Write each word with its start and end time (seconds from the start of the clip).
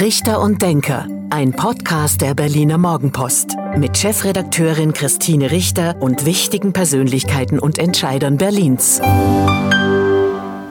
Richter 0.00 0.40
und 0.40 0.62
Denker, 0.62 1.06
ein 1.28 1.52
Podcast 1.52 2.22
der 2.22 2.32
Berliner 2.32 2.78
Morgenpost 2.78 3.54
mit 3.76 3.98
Chefredakteurin 3.98 4.94
Christine 4.94 5.50
Richter 5.50 5.94
und 6.00 6.24
wichtigen 6.24 6.72
Persönlichkeiten 6.72 7.58
und 7.58 7.78
Entscheidern 7.78 8.38
Berlins. 8.38 9.02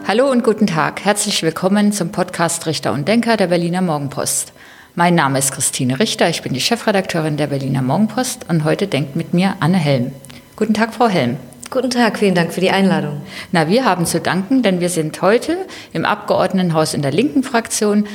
Hallo 0.08 0.32
und 0.32 0.44
guten 0.44 0.66
Tag. 0.66 1.06
Herzlich 1.06 1.44
willkommen 1.44 1.92
zum 1.92 2.12
Podcast 2.12 2.66
Richter 2.66 2.92
und 2.92 3.08
Denker 3.08 3.38
der 3.38 3.46
Berliner 3.46 3.84
Morgenpost. 3.84 4.52
Mein 4.96 5.14
Name 5.14 5.38
ist 5.38 5.52
Christine 5.52 6.00
Richter, 6.00 6.28
ich 6.28 6.42
bin 6.42 6.54
die 6.54 6.60
Chefredakteurin 6.60 7.38
der 7.38 7.48
Berliner 7.48 7.84
Morgenpost 7.84 8.50
und 8.50 8.64
heute 8.64 8.88
denkt 8.88 9.16
mit 9.16 9.36
mir 9.36 9.58
Anne 9.60 9.78
Helm. 9.78 10.12
Guten 10.56 10.74
Tag, 10.74 10.92
Frau 10.92 11.08
Helm. 11.08 11.38
Guten 11.70 11.92
Tag, 11.92 12.18
vielen 12.18 12.34
Dank 12.34 12.52
für 12.52 12.62
die 12.62 12.72
Einladung. 12.72 13.22
Na, 13.52 13.70
wir 13.70 13.86
haben 13.86 14.08
zu 14.08 14.20
danken, 14.20 14.64
denn 14.64 14.80
wir 14.80 14.90
sind 14.90 15.22
heute 15.22 15.56
im 15.94 16.04
Abgeordnetenhaus 16.04 16.96
in 16.96 17.04
der 17.04 17.12
linken 17.12 17.44
Fraktion 17.44 18.08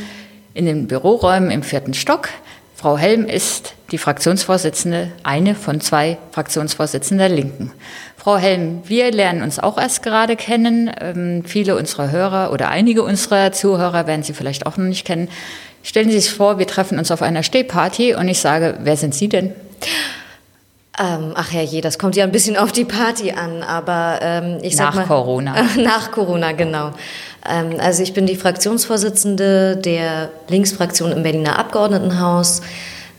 in 0.55 0.67
den 0.67 0.87
Büroräumen 0.87 1.51
im 1.51 1.63
vierten 1.63 1.95
Stock. 1.95 2.29
Frau 2.77 2.99
Helm 2.99 3.27
ist 3.27 3.75
die 3.93 3.99
Fraktionsvorsitzende, 3.99 5.11
eine 5.23 5.55
von 5.55 5.81
zwei 5.81 6.19
Fraktionsvorsitzenden 6.33 7.29
der 7.29 7.37
Linken. 7.37 7.73
Frau 8.17 8.37
Helm, 8.37 8.83
wir 8.87 9.11
lernen 9.13 9.43
uns 9.43 9.59
auch 9.59 9.79
erst 9.79 10.03
gerade 10.03 10.37
kennen. 10.37 10.91
Ähm, 11.01 11.45
viele 11.47 11.77
unserer 11.77 12.11
Hörer 12.11 12.53
oder 12.53 12.69
einige 12.69 13.03
unserer 13.03 13.53
Zuhörer 13.53 14.07
werden 14.07 14.23
Sie 14.23 14.33
vielleicht 14.33 14.67
auch 14.67 14.77
noch 14.77 14.87
nicht 14.87 15.07
kennen. 15.07 15.29
Stellen 15.83 16.11
Sie 16.11 16.19
sich 16.19 16.33
vor, 16.33 16.59
wir 16.59 16.67
treffen 16.67 16.99
uns 16.99 17.11
auf 17.11 17.23
einer 17.23 17.43
Stehparty 17.43 18.15
und 18.15 18.29
ich 18.29 18.41
sage, 18.41 18.79
wer 18.81 18.97
sind 18.97 19.15
Sie 19.15 19.29
denn? 19.29 19.53
Ähm, 20.99 21.33
ach 21.35 21.53
herrje, 21.53 21.81
das 21.81 21.99
kommt 21.99 22.15
ja 22.15 22.23
ein 22.23 22.31
bisschen 22.31 22.57
auf 22.57 22.71
die 22.71 22.85
Party 22.85 23.33
an, 23.33 23.63
aber 23.65 24.21
ähm, 24.23 24.59
ich 24.63 24.77
sag 24.77 24.87
nach 24.87 24.95
mal... 24.95 25.01
Nach 25.01 25.09
Corona. 25.09 25.55
nach 25.77 26.11
Corona, 26.13 26.53
genau. 26.53 26.93
Ähm, 27.49 27.77
also 27.79 28.03
ich 28.03 28.15
bin 28.15 28.27
die 28.27 28.37
Fraktionsvorsitzende 28.37 29.77
der 29.77 30.31
Linksfraktion 30.49 31.13
im 31.13 31.23
Berliner 31.23 31.59
Abgeordnetenhaus. 31.59 32.63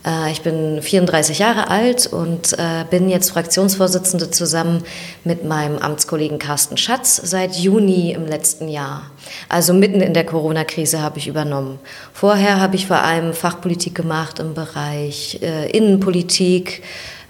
Äh, 0.06 0.32
ich 0.32 0.42
bin 0.42 0.82
34 0.82 1.40
Jahre 1.40 1.70
alt 1.70 2.08
und 2.08 2.54
äh, 2.54 2.86
bin 2.90 3.10
jetzt 3.10 3.32
Fraktionsvorsitzende 3.32 4.32
zusammen 4.32 4.84
mit 5.24 5.46
meinem 5.46 5.78
Amtskollegen 5.78 6.40
Carsten 6.40 6.78
Schatz 6.78 7.22
seit 7.24 7.56
Juni 7.56 8.12
im 8.12 8.26
letzten 8.26 8.68
Jahr. 8.68 9.04
Also 9.50 9.74
mitten 9.74 10.02
in 10.02 10.14
der 10.14 10.26
Corona-Krise 10.26 11.02
habe 11.02 11.18
ich 11.18 11.28
übernommen. 11.28 11.80
Vorher 12.14 12.62
habe 12.62 12.76
ich 12.76 12.86
vor 12.88 13.02
allem 13.02 13.34
Fachpolitik 13.34 13.96
gemacht 13.96 14.40
im 14.40 14.54
Bereich 14.54 15.40
äh, 15.42 15.70
Innenpolitik, 15.72 16.84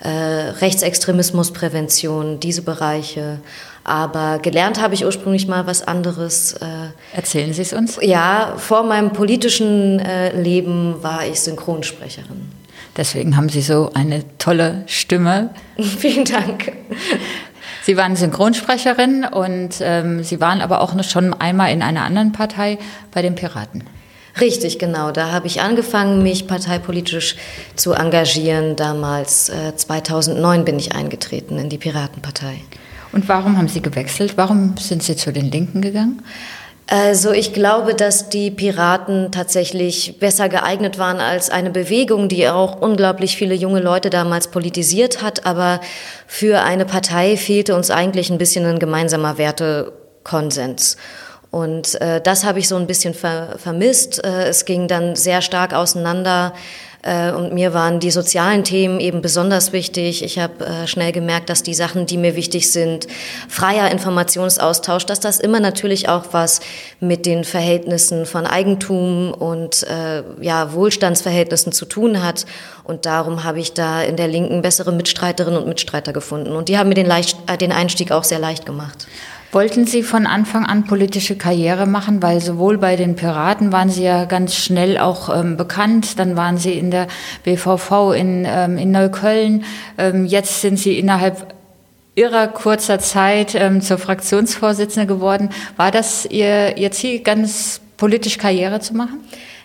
Rechtsextremismusprävention, 0.08 2.40
diese 2.40 2.62
Bereiche. 2.62 3.40
Aber 3.86 4.40
gelernt 4.40 4.82
habe 4.82 4.96
ich 4.96 5.06
ursprünglich 5.06 5.48
mal 5.48 5.68
was 5.68 5.88
anderes. 5.88 6.54
Äh, 6.54 6.66
Erzählen 7.16 7.54
Sie 7.54 7.62
es 7.62 7.72
uns? 7.72 8.00
Ja, 8.02 8.56
vor 8.58 8.84
meinem 8.84 9.12
politischen 9.12 10.00
äh, 10.00 10.36
Leben 10.42 11.04
war 11.04 11.26
ich 11.26 11.40
Synchronsprecherin. 11.42 12.50
Deswegen 12.98 13.38
haben 13.38 13.48
Sie 13.48 13.62
so 13.62 13.92
eine 13.94 14.24
tolle 14.40 14.84
Stimme. 14.88 15.52
Vielen 15.80 16.26
Dank. 16.26 16.72
Sie 17.84 17.96
waren 17.96 18.16
Synchronsprecherin 18.16 19.24
und 19.24 19.76
ähm, 19.82 20.24
Sie 20.24 20.42
waren 20.42 20.62
aber 20.62 20.82
auch 20.82 21.02
schon 21.04 21.36
einmal 21.36 21.72
in 21.72 21.84
einer 21.84 22.06
anderen 22.06 22.32
Partei 22.32 22.80
bei 23.12 23.22
den 23.22 23.36
Piraten. 23.36 23.84
Richtig, 24.42 24.80
genau. 24.80 25.12
Da 25.12 25.32
habe 25.32 25.46
ich 25.46 25.62
angefangen, 25.62 26.24
mich 26.24 26.48
parteipolitisch 26.48 27.36
zu 27.76 27.94
engagieren. 27.94 28.76
Damals, 28.76 29.50
äh, 29.50 29.76
2009, 29.76 30.66
bin 30.66 30.80
ich 30.80 30.96
eingetreten 30.96 31.60
in 31.60 31.70
die 31.70 31.78
Piratenpartei. 31.78 32.62
Und 33.16 33.30
warum 33.30 33.58
haben 33.58 33.70
Sie 33.70 33.82
gewechselt? 33.82 34.34
Warum 34.36 34.76
sind 34.78 35.02
Sie 35.02 35.16
zu 35.16 35.32
den 35.32 35.50
Linken 35.50 35.82
gegangen? 35.82 36.22
Also 36.88 37.32
ich 37.32 37.54
glaube, 37.54 37.96
dass 37.96 38.28
die 38.28 38.52
Piraten 38.52 39.32
tatsächlich 39.32 40.20
besser 40.20 40.50
geeignet 40.50 41.00
waren 41.00 41.22
als 41.22 41.50
eine 41.50 41.72
Bewegung, 41.72 42.28
die 42.28 42.48
auch 42.50 42.82
unglaublich 42.82 43.38
viele 43.38 43.56
junge 43.56 43.80
Leute 43.80 44.10
damals 44.10 44.50
politisiert 44.50 45.24
hat. 45.24 45.46
Aber 45.46 45.80
für 46.28 46.62
eine 46.62 46.84
Partei 46.84 47.38
fehlte 47.38 47.74
uns 47.74 47.90
eigentlich 47.90 48.30
ein 48.30 48.38
bisschen 48.38 48.66
ein 48.66 48.80
gemeinsamer 48.80 49.38
Wertekonsens. 49.38 50.98
Und 51.52 52.00
äh, 52.02 52.20
das 52.20 52.44
habe 52.44 52.60
ich 52.60 52.68
so 52.68 52.76
ein 52.76 52.86
bisschen 52.86 53.14
ver 53.14 53.56
vermisst. 53.58 54.22
Äh, 54.26 54.50
es 54.50 54.66
ging 54.66 54.90
dann 54.90 55.16
sehr 55.16 55.42
stark 55.42 55.74
auseinander. 55.74 56.54
Äh, 57.06 57.32
und 57.32 57.54
mir 57.54 57.74
waren 57.74 58.00
die 58.00 58.10
sozialen 58.10 58.64
Themen 58.64 59.00
eben 59.00 59.22
besonders 59.22 59.72
wichtig. 59.72 60.24
Ich 60.24 60.40
habe 60.40 60.66
äh, 60.66 60.88
schnell 60.88 61.12
gemerkt, 61.12 61.50
dass 61.50 61.62
die 61.62 61.76
Sachen, 61.76 62.08
die 62.08 62.18
mir 62.18 62.36
wichtig 62.36 62.72
sind, 62.72 63.08
freier 63.48 63.92
Informationsaustausch, 63.92 65.06
dass 65.06 65.20
das 65.20 65.40
immer 65.40 65.60
natürlich 65.60 66.10
auch 66.10 66.26
was 66.32 66.62
mit 67.00 67.28
den 67.28 67.44
Verhältnissen 67.44 68.26
von 68.26 68.48
Eigentum 68.48 69.32
und 69.32 69.84
äh, 69.84 70.24
ja, 70.42 70.74
Wohlstandsverhältnissen 70.74 71.72
zu 71.72 71.86
tun 71.86 72.24
hat. 72.24 72.46
Und 72.84 73.06
darum 73.06 73.44
habe 73.44 73.60
ich 73.60 73.74
da 73.74 74.02
in 74.02 74.16
der 74.16 74.28
Linken 74.28 74.64
bessere 74.64 74.92
Mitstreiterinnen 74.92 75.62
und 75.62 75.68
Mitstreiter 75.68 76.12
gefunden. 76.12 76.56
Und 76.56 76.70
die 76.70 76.78
haben 76.78 76.90
mir 76.90 76.96
den, 76.96 77.06
leicht, 77.06 77.38
den 77.62 77.72
Einstieg 77.72 78.12
auch 78.12 78.24
sehr 78.24 78.40
leicht 78.40 78.66
gemacht. 78.66 79.08
Wollten 79.52 79.86
Sie 79.86 80.04
von 80.04 80.28
Anfang 80.28 80.66
an 80.66 80.84
politische 80.86 81.38
Karriere 81.38 81.86
machen, 81.86 82.22
weil 82.22 82.42
sowohl 82.42 82.78
bei 82.78 82.96
den 82.96 83.16
Piraten 83.16 83.72
waren 83.72 83.90
Sie 83.90 84.04
ja 84.04 84.26
ganz 84.26 84.56
schnell 84.56 84.98
auch 84.98 85.34
ähm, 85.34 85.56
bekannt, 85.56 86.20
dann 86.20 86.36
waren 86.36 86.58
Sie 86.58 86.74
in 86.74 86.92
der 86.92 87.08
BVV 87.44 88.14
in, 88.16 88.46
ähm, 88.46 88.78
in 88.78 88.92
Neukölln, 88.92 89.64
ähm, 89.98 90.26
jetzt 90.26 90.62
sind 90.62 90.78
Sie 90.78 91.00
innerhalb 91.00 91.54
Ihrer 92.16 92.48
kurzer 92.48 93.00
Zeit 93.00 93.56
ähm, 93.56 93.82
zur 93.82 93.98
Fraktionsvorsitzende 93.98 95.06
geworden. 95.08 95.50
War 95.76 95.92
das 95.92 96.26
Ihr, 96.26 96.78
Ihr 96.78 96.92
Ziel, 96.92 97.20
ganz 97.20 97.82
politisch 97.98 98.38
Karriere 98.38 98.80
zu 98.80 98.94
machen? 98.94 99.20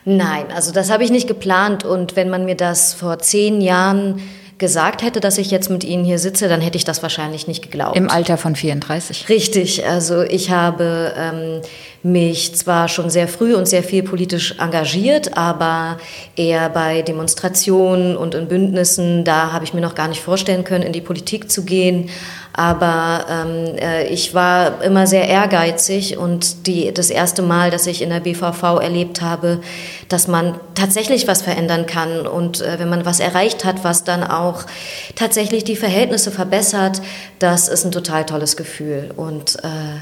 Nein, 0.04 0.46
also 0.54 0.72
das 0.72 0.90
habe 0.90 1.04
ich 1.04 1.10
nicht 1.10 1.28
geplant 1.28 1.84
und 1.84 2.16
wenn 2.16 2.30
man 2.30 2.44
mir 2.44 2.56
das 2.56 2.94
vor 2.94 3.18
zehn 3.18 3.60
Jahren 3.60 4.20
gesagt 4.60 5.02
hätte, 5.02 5.18
dass 5.18 5.38
ich 5.38 5.50
jetzt 5.50 5.70
mit 5.70 5.82
Ihnen 5.82 6.04
hier 6.04 6.20
sitze, 6.20 6.48
dann 6.48 6.60
hätte 6.60 6.76
ich 6.76 6.84
das 6.84 7.02
wahrscheinlich 7.02 7.48
nicht 7.48 7.62
geglaubt. 7.62 7.96
Im 7.96 8.08
Alter 8.08 8.36
von 8.36 8.54
34. 8.54 9.28
Richtig, 9.28 9.84
also 9.84 10.22
ich 10.22 10.50
habe 10.50 11.12
ähm, 11.16 11.62
mich 12.04 12.54
zwar 12.54 12.88
schon 12.88 13.10
sehr 13.10 13.26
früh 13.26 13.54
und 13.54 13.66
sehr 13.66 13.82
viel 13.82 14.02
politisch 14.02 14.54
engagiert, 14.58 15.36
aber 15.36 15.98
eher 16.36 16.68
bei 16.68 17.02
Demonstrationen 17.02 18.16
und 18.16 18.34
in 18.36 18.46
Bündnissen, 18.46 19.24
da 19.24 19.52
habe 19.52 19.64
ich 19.64 19.74
mir 19.74 19.80
noch 19.80 19.96
gar 19.96 20.06
nicht 20.06 20.20
vorstellen 20.20 20.62
können, 20.62 20.84
in 20.84 20.92
die 20.92 21.00
Politik 21.00 21.50
zu 21.50 21.64
gehen. 21.64 22.10
Aber 22.52 23.26
ähm, 23.30 23.76
äh, 23.76 24.06
ich 24.08 24.34
war 24.34 24.82
immer 24.82 25.06
sehr 25.06 25.28
ehrgeizig 25.28 26.18
und 26.18 26.66
die, 26.66 26.92
das 26.92 27.10
erste 27.10 27.42
Mal, 27.42 27.70
dass 27.70 27.86
ich 27.86 28.02
in 28.02 28.10
der 28.10 28.20
BVV 28.20 28.80
erlebt 28.80 29.22
habe, 29.22 29.60
dass 30.08 30.26
man 30.26 30.58
tatsächlich 30.74 31.28
was 31.28 31.42
verändern 31.42 31.86
kann 31.86 32.26
und 32.26 32.60
äh, 32.60 32.78
wenn 32.78 32.88
man 32.88 33.06
was 33.06 33.20
erreicht 33.20 33.64
hat, 33.64 33.84
was 33.84 34.04
dann 34.04 34.24
auch 34.24 34.64
tatsächlich 35.14 35.64
die 35.64 35.76
Verhältnisse 35.76 36.30
verbessert, 36.30 37.00
das 37.38 37.68
ist 37.68 37.84
ein 37.84 37.92
total 37.92 38.26
tolles 38.26 38.56
Gefühl. 38.56 39.12
Und 39.16 39.56
äh, 39.62 40.00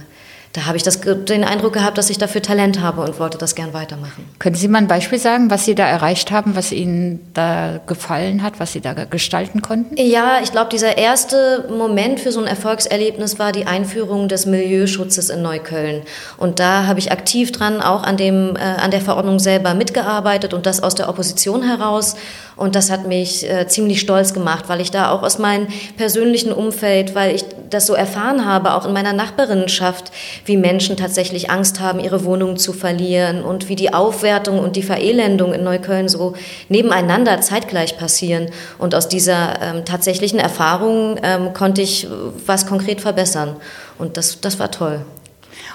da 0.55 0.67
habe 0.67 0.77
ich 0.77 0.83
das, 0.83 1.01
den 1.01 1.45
Eindruck 1.45 1.75
gehabt, 1.75 1.99
dass 1.99 2.09
ich 2.09 2.17
dafür 2.19 2.43
Talent 2.43 2.81
habe 2.81 3.03
und 3.03 3.19
wollte 3.21 3.37
das 3.37 3.55
gern 3.55 3.75
weitermachen. 3.75 4.25
Können 4.39 4.57
Sie 4.57 4.67
mal 4.67 4.79
ein 4.79 4.89
Beispiel 4.89 5.19
sagen, 5.19 5.51
was 5.51 5.67
Sie 5.67 5.75
da 5.75 5.87
erreicht 5.87 6.31
haben, 6.31 6.57
was 6.57 6.73
Ihnen 6.73 7.21
da 7.35 7.81
gefallen 7.87 8.43
hat, 8.43 8.59
was 8.59 8.73
Sie 8.73 8.81
da 8.81 8.95
gestalten 8.95 9.61
konnten? 9.61 9.97
Ja, 9.99 10.41
ich 10.43 10.51
glaube, 10.51 10.71
dieser 10.71 10.97
erste 10.97 11.67
Moment 11.71 12.21
für 12.21 12.33
so 12.33 12.41
ein 12.41 12.47
Erfolgserlebnis 12.47 13.39
war 13.39 13.53
die 13.53 13.67
Einführung 13.67 14.29
des 14.29 14.47
Milieuschutzes 14.47 15.29
in 15.29 15.43
Neukölln. 15.43 16.03
Und 16.39 16.61
da 16.61 16.87
habe 16.87 16.99
ich 16.99 17.13
aktiv 17.13 17.53
dran 17.53 17.83
auch 17.83 18.03
an, 18.03 18.17
dem, 18.17 18.57
äh, 18.57 18.61
an 18.61 18.91
der 18.91 19.03
Verordnung 19.03 19.39
selber 19.39 19.75
mitgearbeitet 19.75 20.55
und 20.55 20.65
das 20.65 20.83
aus 20.83 20.95
der 20.95 21.09
Opposition 21.11 21.63
heraus. 21.63 22.17
Und 22.59 22.75
das 22.75 22.91
hat 22.91 23.07
mich 23.07 23.49
äh, 23.49 23.69
ziemlich 23.69 24.01
stolz 24.01 24.35
gemacht, 24.35 24.65
weil 24.67 24.81
ich 24.81 24.91
da 24.91 25.11
auch 25.11 25.23
aus 25.23 25.39
meinem 25.39 25.69
persönlichen 25.97 26.53
Umfeld, 26.53 27.15
weil 27.15 27.35
ich 27.35 27.45
das 27.71 27.87
so 27.87 27.95
erfahren 27.95 28.45
habe, 28.45 28.75
auch 28.75 28.85
in 28.85 28.93
meiner 28.93 29.13
Nachbarinnenschaft, 29.13 30.11
wie 30.45 30.57
Menschen 30.57 30.97
tatsächlich 30.97 31.51
Angst 31.51 31.81
haben, 31.81 32.01
ihre 32.01 32.25
Wohnung 32.25 32.57
zu 32.57 32.73
verlieren 32.73 33.43
und 33.43 33.69
wie 33.69 33.77
die 33.77 33.95
Aufwertung 33.95 34.59
und 34.59 34.75
die 34.75 34.83
Verelendung 34.83 35.55
in 35.55 35.63
Neukölln 35.63 36.09
so 36.09 36.35
nebeneinander 36.69 37.41
zeitgleich 37.41 37.97
passieren. 37.97 38.49
Und 38.79 38.95
aus 38.95 39.09
dieser 39.09 39.63
ähm, 39.63 39.85
tatsächlichen 39.85 40.41
Erfahrung 40.41 41.17
ähm, 41.23 41.53
konnte 41.53 41.81
ich 41.81 42.09
was 42.45 42.67
konkret 42.67 43.01
verbessern. 43.01 43.55
Und 43.99 44.17
das, 44.17 44.41
das 44.41 44.59
war 44.59 44.71
toll. 44.71 45.05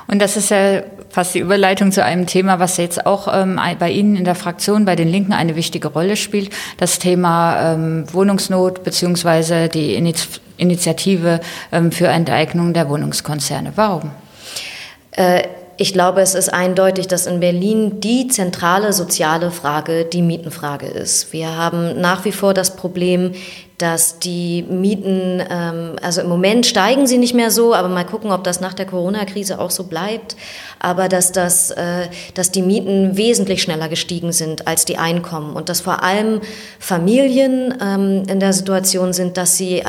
Und 0.07 0.21
das 0.21 0.37
ist 0.37 0.49
ja 0.49 0.83
fast 1.09 1.35
die 1.35 1.39
Überleitung 1.39 1.91
zu 1.91 2.03
einem 2.03 2.27
Thema, 2.27 2.59
was 2.59 2.77
jetzt 2.77 3.05
auch 3.05 3.27
ähm, 3.33 3.59
bei 3.79 3.91
Ihnen 3.91 4.15
in 4.15 4.25
der 4.25 4.35
Fraktion, 4.35 4.85
bei 4.85 4.95
den 4.95 5.07
Linken 5.07 5.33
eine 5.33 5.55
wichtige 5.55 5.87
Rolle 5.87 6.15
spielt. 6.15 6.51
Das 6.77 6.99
Thema 6.99 7.73
ähm, 7.73 8.05
Wohnungsnot 8.11 8.83
beziehungsweise 8.83 9.69
die 9.69 9.95
Initiative 10.57 11.39
ähm, 11.71 11.91
für 11.91 12.07
Enteignung 12.07 12.73
der 12.73 12.89
Wohnungskonzerne. 12.89 13.73
Warum? 13.75 14.11
Äh, 15.11 15.43
ich 15.75 15.91
glaube, 15.93 16.21
es 16.21 16.35
ist 16.35 16.53
eindeutig, 16.53 17.07
dass 17.07 17.25
in 17.25 17.39
Berlin 17.39 17.99
die 17.99 18.27
zentrale 18.27 18.93
soziale 18.93 19.49
Frage 19.49 20.05
die 20.05 20.21
Mietenfrage 20.21 20.85
ist. 20.85 21.33
Wir 21.33 21.57
haben 21.57 21.99
nach 21.99 22.25
wie 22.25 22.31
vor 22.31 22.53
das 22.53 22.75
Problem 22.75 23.33
dass 23.77 24.19
die 24.19 24.63
Mieten, 24.63 25.41
ähm, 25.49 25.95
also 26.01 26.21
im 26.21 26.29
Moment 26.29 26.65
steigen 26.65 27.07
sie 27.07 27.17
nicht 27.17 27.33
mehr 27.33 27.51
so, 27.51 27.73
aber 27.73 27.89
mal 27.89 28.05
gucken, 28.05 28.31
ob 28.31 28.43
das 28.43 28.61
nach 28.61 28.73
der 28.73 28.85
Corona-Krise 28.85 29.59
auch 29.59 29.71
so 29.71 29.85
bleibt. 29.85 30.35
Aber 30.83 31.07
dass, 31.07 31.31
das, 31.31 31.71
äh, 31.71 32.09
dass 32.33 32.51
die 32.51 32.61
Mieten 32.61 33.15
wesentlich 33.15 33.61
schneller 33.61 33.87
gestiegen 33.87 34.33
sind 34.33 34.67
als 34.67 34.83
die 34.83 34.97
Einkommen 34.97 35.55
und 35.55 35.69
dass 35.69 35.79
vor 35.79 36.03
allem 36.03 36.41
Familien 36.77 37.73
ähm, 37.81 38.23
in 38.27 38.41
der 38.41 38.51
Situation 38.51 39.13
sind, 39.13 39.37
dass 39.37 39.55
sie 39.55 39.79
äh, 39.79 39.85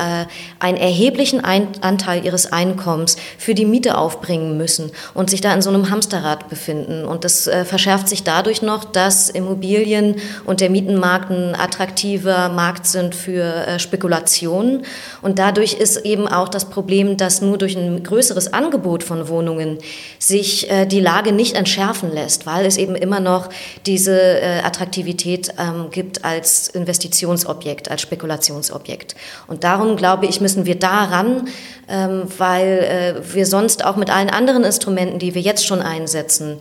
einen 0.59 0.77
erheblichen 0.77 1.43
Ein 1.43 1.67
Anteil 1.81 2.25
ihres 2.25 2.53
Einkommens 2.53 3.17
für 3.37 3.53
die 3.53 3.65
Miete 3.65 3.97
aufbringen 3.97 4.57
müssen 4.57 4.89
und 5.13 5.29
sich 5.29 5.41
da 5.41 5.53
in 5.53 5.61
so 5.61 5.69
einem 5.69 5.89
Hamsterrad 5.89 6.47
befinden. 6.47 7.03
Und 7.03 7.25
das 7.25 7.47
äh, 7.47 7.65
verschärft 7.65 8.07
sich 8.07 8.23
dadurch 8.23 8.61
noch, 8.61 8.85
dass 8.85 9.29
Immobilien 9.29 10.15
und 10.45 10.61
der 10.61 10.69
Mietenmarkt 10.69 11.29
ein 11.29 11.55
attraktiver 11.55 12.47
Markt 12.47 12.85
sind 12.85 13.15
für 13.15 13.43
äh, 13.43 13.79
Spekulationen. 13.79 14.83
Und 15.21 15.39
dadurch 15.39 15.73
ist 15.73 15.97
eben 16.05 16.29
auch 16.29 16.47
das 16.47 16.69
Problem, 16.69 17.17
dass 17.17 17.41
nur 17.41 17.57
durch 17.57 17.75
ein 17.75 18.01
größeres 18.01 18.53
Angebot 18.53 19.03
von 19.03 19.27
Wohnungen 19.27 19.79
sich 20.19 20.71
äh, 20.71 20.84
die 20.85 20.99
Lage 20.99 21.31
nicht 21.31 21.55
entschärfen 21.55 22.13
lässt, 22.13 22.45
weil 22.45 22.65
es 22.65 22.77
eben 22.77 22.95
immer 22.95 23.19
noch 23.19 23.49
diese 23.85 24.19
äh, 24.19 24.59
Attraktivität 24.63 25.53
ähm, 25.59 25.89
gibt 25.91 26.25
als 26.25 26.67
Investitionsobjekt, 26.69 27.91
als 27.91 28.01
Spekulationsobjekt. 28.01 29.15
Und 29.47 29.63
darum 29.63 29.95
glaube 29.97 30.25
ich, 30.25 30.41
müssen 30.41 30.65
wir 30.65 30.75
daran, 30.79 31.47
ähm, 31.87 32.23
weil 32.37 33.23
wir 33.33 33.45
sonst 33.45 33.85
auch 33.85 33.95
mit 33.95 34.09
allen 34.09 34.29
anderen 34.29 34.63
Instrumenten, 34.63 35.19
die 35.19 35.35
wir 35.35 35.41
jetzt 35.41 35.65
schon 35.65 35.81
einsetzen, 35.81 36.57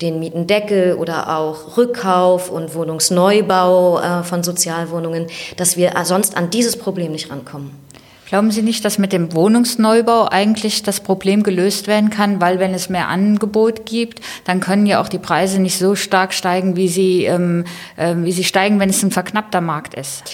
den 0.00 0.20
Mietendeckel 0.20 0.94
oder 0.94 1.36
auch 1.36 1.76
Rückkauf 1.76 2.50
und 2.50 2.74
Wohnungsneubau 2.74 4.00
äh, 4.00 4.22
von 4.22 4.42
Sozialwohnungen, 4.42 5.26
dass 5.56 5.76
wir 5.76 5.92
sonst 6.04 6.36
an 6.36 6.50
dieses 6.50 6.76
Problem 6.76 7.12
nicht 7.12 7.30
rankommen. 7.30 7.70
Glauben 8.28 8.50
Sie 8.50 8.60
nicht, 8.60 8.84
dass 8.84 8.98
mit 8.98 9.14
dem 9.14 9.32
Wohnungsneubau 9.32 10.28
eigentlich 10.28 10.82
das 10.82 11.00
Problem 11.00 11.42
gelöst 11.42 11.86
werden 11.86 12.10
kann, 12.10 12.42
weil 12.42 12.58
wenn 12.58 12.74
es 12.74 12.90
mehr 12.90 13.08
Angebot 13.08 13.86
gibt, 13.86 14.20
dann 14.44 14.60
können 14.60 14.84
ja 14.84 15.00
auch 15.00 15.08
die 15.08 15.18
Preise 15.18 15.58
nicht 15.62 15.78
so 15.78 15.94
stark 15.94 16.34
steigen, 16.34 16.76
wie 16.76 16.88
sie, 16.88 17.24
ähm, 17.24 17.64
äh, 17.96 18.14
wie 18.18 18.32
sie 18.32 18.44
steigen, 18.44 18.80
wenn 18.80 18.90
es 18.90 19.02
ein 19.02 19.10
verknappter 19.10 19.62
Markt 19.62 19.94
ist? 19.94 20.24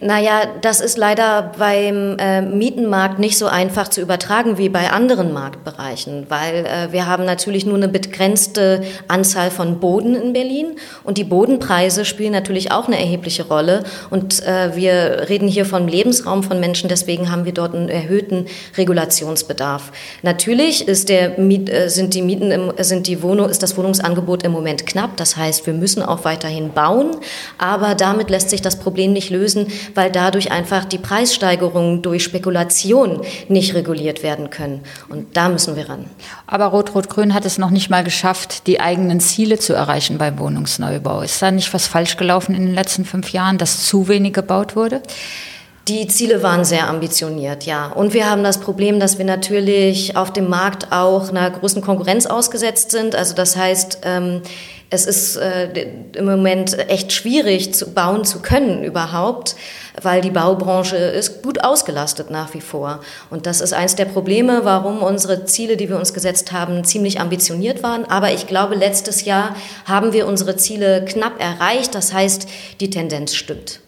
Naja, 0.00 0.48
das 0.62 0.80
ist 0.80 0.98
leider 0.98 1.52
beim 1.56 2.16
äh, 2.18 2.42
Mietenmarkt 2.42 3.20
nicht 3.20 3.38
so 3.38 3.46
einfach 3.46 3.86
zu 3.86 4.00
übertragen 4.00 4.58
wie 4.58 4.68
bei 4.68 4.90
anderen 4.90 5.32
Marktbereichen, 5.32 6.26
weil 6.28 6.66
äh, 6.66 6.92
wir 6.92 7.06
haben 7.06 7.24
natürlich 7.24 7.64
nur 7.66 7.76
eine 7.76 7.88
begrenzte 7.88 8.82
Anzahl 9.06 9.52
von 9.52 9.78
Boden 9.78 10.16
in 10.16 10.32
Berlin 10.32 10.74
und 11.04 11.18
die 11.18 11.24
Bodenpreise 11.24 12.04
spielen 12.04 12.32
natürlich 12.32 12.72
auch 12.72 12.88
eine 12.88 12.98
erhebliche 12.98 13.46
Rolle 13.46 13.84
und 14.10 14.42
äh, 14.42 14.74
wir 14.74 15.26
reden 15.28 15.46
hier 15.46 15.66
vom 15.66 15.86
Lebensraum 15.86 16.42
von 16.42 16.58
Menschen, 16.58 16.88
deswegen 16.88 17.30
haben 17.30 17.43
wir 17.44 17.52
dort 17.52 17.74
einen 17.74 17.88
erhöhten 17.88 18.46
Regulationsbedarf. 18.76 19.92
Natürlich 20.22 20.86
ist 20.88 21.08
der 21.08 21.38
Miet, 21.38 21.70
äh, 21.70 21.88
sind 21.88 22.14
die 22.14 22.22
Mieten, 22.22 22.50
im, 22.50 22.72
sind 22.78 23.06
die 23.06 23.22
Wohnung, 23.22 23.48
ist 23.48 23.62
das 23.62 23.76
Wohnungsangebot 23.76 24.42
im 24.42 24.52
Moment 24.52 24.86
knapp. 24.86 25.16
Das 25.16 25.36
heißt, 25.36 25.66
wir 25.66 25.74
müssen 25.74 26.02
auch 26.02 26.24
weiterhin 26.24 26.72
bauen, 26.72 27.16
aber 27.58 27.94
damit 27.94 28.30
lässt 28.30 28.50
sich 28.50 28.62
das 28.62 28.78
Problem 28.78 29.12
nicht 29.12 29.30
lösen, 29.30 29.66
weil 29.94 30.10
dadurch 30.10 30.50
einfach 30.50 30.84
die 30.84 30.98
Preissteigerungen 30.98 32.02
durch 32.02 32.24
Spekulation 32.24 33.20
nicht 33.48 33.74
reguliert 33.74 34.22
werden 34.22 34.50
können. 34.50 34.80
Und 35.08 35.36
da 35.36 35.48
müssen 35.48 35.76
wir 35.76 35.88
ran. 35.88 36.06
Aber 36.46 36.66
Rot-Rot-Grün 36.66 37.34
hat 37.34 37.44
es 37.44 37.58
noch 37.58 37.70
nicht 37.70 37.90
mal 37.90 38.04
geschafft, 38.04 38.66
die 38.66 38.80
eigenen 38.80 39.20
Ziele 39.20 39.58
zu 39.58 39.72
erreichen 39.72 40.18
beim 40.18 40.38
Wohnungsneubau. 40.38 41.22
Ist 41.22 41.40
da 41.42 41.50
nicht 41.50 41.72
was 41.74 41.86
falsch 41.86 42.16
gelaufen 42.16 42.54
in 42.54 42.66
den 42.66 42.74
letzten 42.74 43.04
fünf 43.04 43.32
Jahren, 43.32 43.58
dass 43.58 43.86
zu 43.86 44.08
wenig 44.08 44.32
gebaut 44.32 44.76
wurde? 44.76 45.02
Die 45.86 46.06
Ziele 46.06 46.42
waren 46.42 46.64
sehr 46.64 46.88
ambitioniert, 46.88 47.64
ja. 47.64 47.88
Und 47.88 48.14
wir 48.14 48.30
haben 48.30 48.42
das 48.42 48.58
Problem, 48.58 49.00
dass 49.00 49.18
wir 49.18 49.26
natürlich 49.26 50.16
auf 50.16 50.32
dem 50.32 50.48
Markt 50.48 50.90
auch 50.92 51.28
einer 51.28 51.50
großen 51.50 51.82
Konkurrenz 51.82 52.24
ausgesetzt 52.24 52.90
sind. 52.90 53.14
Also 53.14 53.34
das 53.34 53.54
heißt, 53.54 53.98
ähm, 54.02 54.40
es 54.88 55.04
ist 55.04 55.36
äh, 55.36 55.88
im 56.14 56.24
Moment 56.24 56.78
echt 56.88 57.12
schwierig 57.12 57.74
zu 57.74 57.92
bauen 57.92 58.24
zu 58.24 58.40
können 58.40 58.82
überhaupt, 58.82 59.56
weil 60.00 60.22
die 60.22 60.30
Baubranche 60.30 60.96
ist 60.96 61.42
gut 61.42 61.62
ausgelastet 61.62 62.30
nach 62.30 62.54
wie 62.54 62.62
vor. 62.62 63.00
Und 63.28 63.44
das 63.44 63.60
ist 63.60 63.74
eines 63.74 63.94
der 63.94 64.06
Probleme, 64.06 64.64
warum 64.64 65.02
unsere 65.02 65.44
Ziele, 65.44 65.76
die 65.76 65.90
wir 65.90 65.98
uns 65.98 66.14
gesetzt 66.14 66.52
haben, 66.52 66.84
ziemlich 66.84 67.20
ambitioniert 67.20 67.82
waren. 67.82 68.06
Aber 68.06 68.32
ich 68.32 68.46
glaube, 68.46 68.74
letztes 68.74 69.26
Jahr 69.26 69.54
haben 69.84 70.14
wir 70.14 70.26
unsere 70.26 70.56
Ziele 70.56 71.04
knapp 71.04 71.40
erreicht. 71.40 71.94
Das 71.94 72.14
heißt, 72.14 72.48
die 72.80 72.88
Tendenz 72.88 73.34
stimmt. 73.34 73.80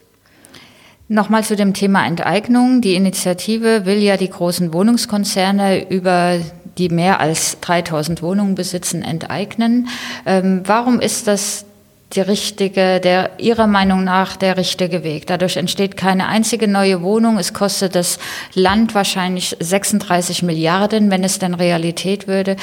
Nochmal 1.09 1.45
zu 1.45 1.55
dem 1.55 1.73
Thema 1.73 2.05
Enteignung. 2.05 2.81
Die 2.81 2.95
Initiative 2.95 3.87
will 3.87 4.03
ja 4.03 4.17
die 4.17 4.29
großen 4.29 4.73
Wohnungskonzerne 4.73 5.89
über 5.89 6.41
die 6.79 6.89
mehr 6.89 7.21
als 7.21 7.61
3000 7.61 8.23
Wohnungen 8.23 8.57
besitzen, 8.57 9.03
enteignen. 9.03 9.89
Ähm, 10.27 10.63
warum 10.65 11.01
ist 11.01 11.29
das 11.29 11.65
die 12.13 12.21
richtige, 12.21 12.99
der 12.99 13.39
Ihrer 13.39 13.69
Meinung 13.69 14.03
nach 14.03 14.37
der 14.37 14.57
richtige 14.57 15.05
Weg? 15.05 15.29
Dadurch 15.29 15.57
entsteht 15.57 15.97
keine 15.97 16.27
einzige 16.27 16.67
neue 16.67 17.03
Wohnung. 17.03 17.39
Es 17.39 17.55
kostet 17.55 17.95
das 17.95 18.19
Land 18.55 18.97
wahrscheinlich 18.97 19.57
36 19.61 20.43
Milliarden, 20.43 21.13
wenn 21.13 21.23
es 21.23 21.39
denn 21.39 21.55
Realität 21.55 22.27
würde. 22.27 22.57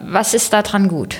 Was 0.00 0.32
ist 0.32 0.54
daran 0.54 0.88
gut? 0.88 1.16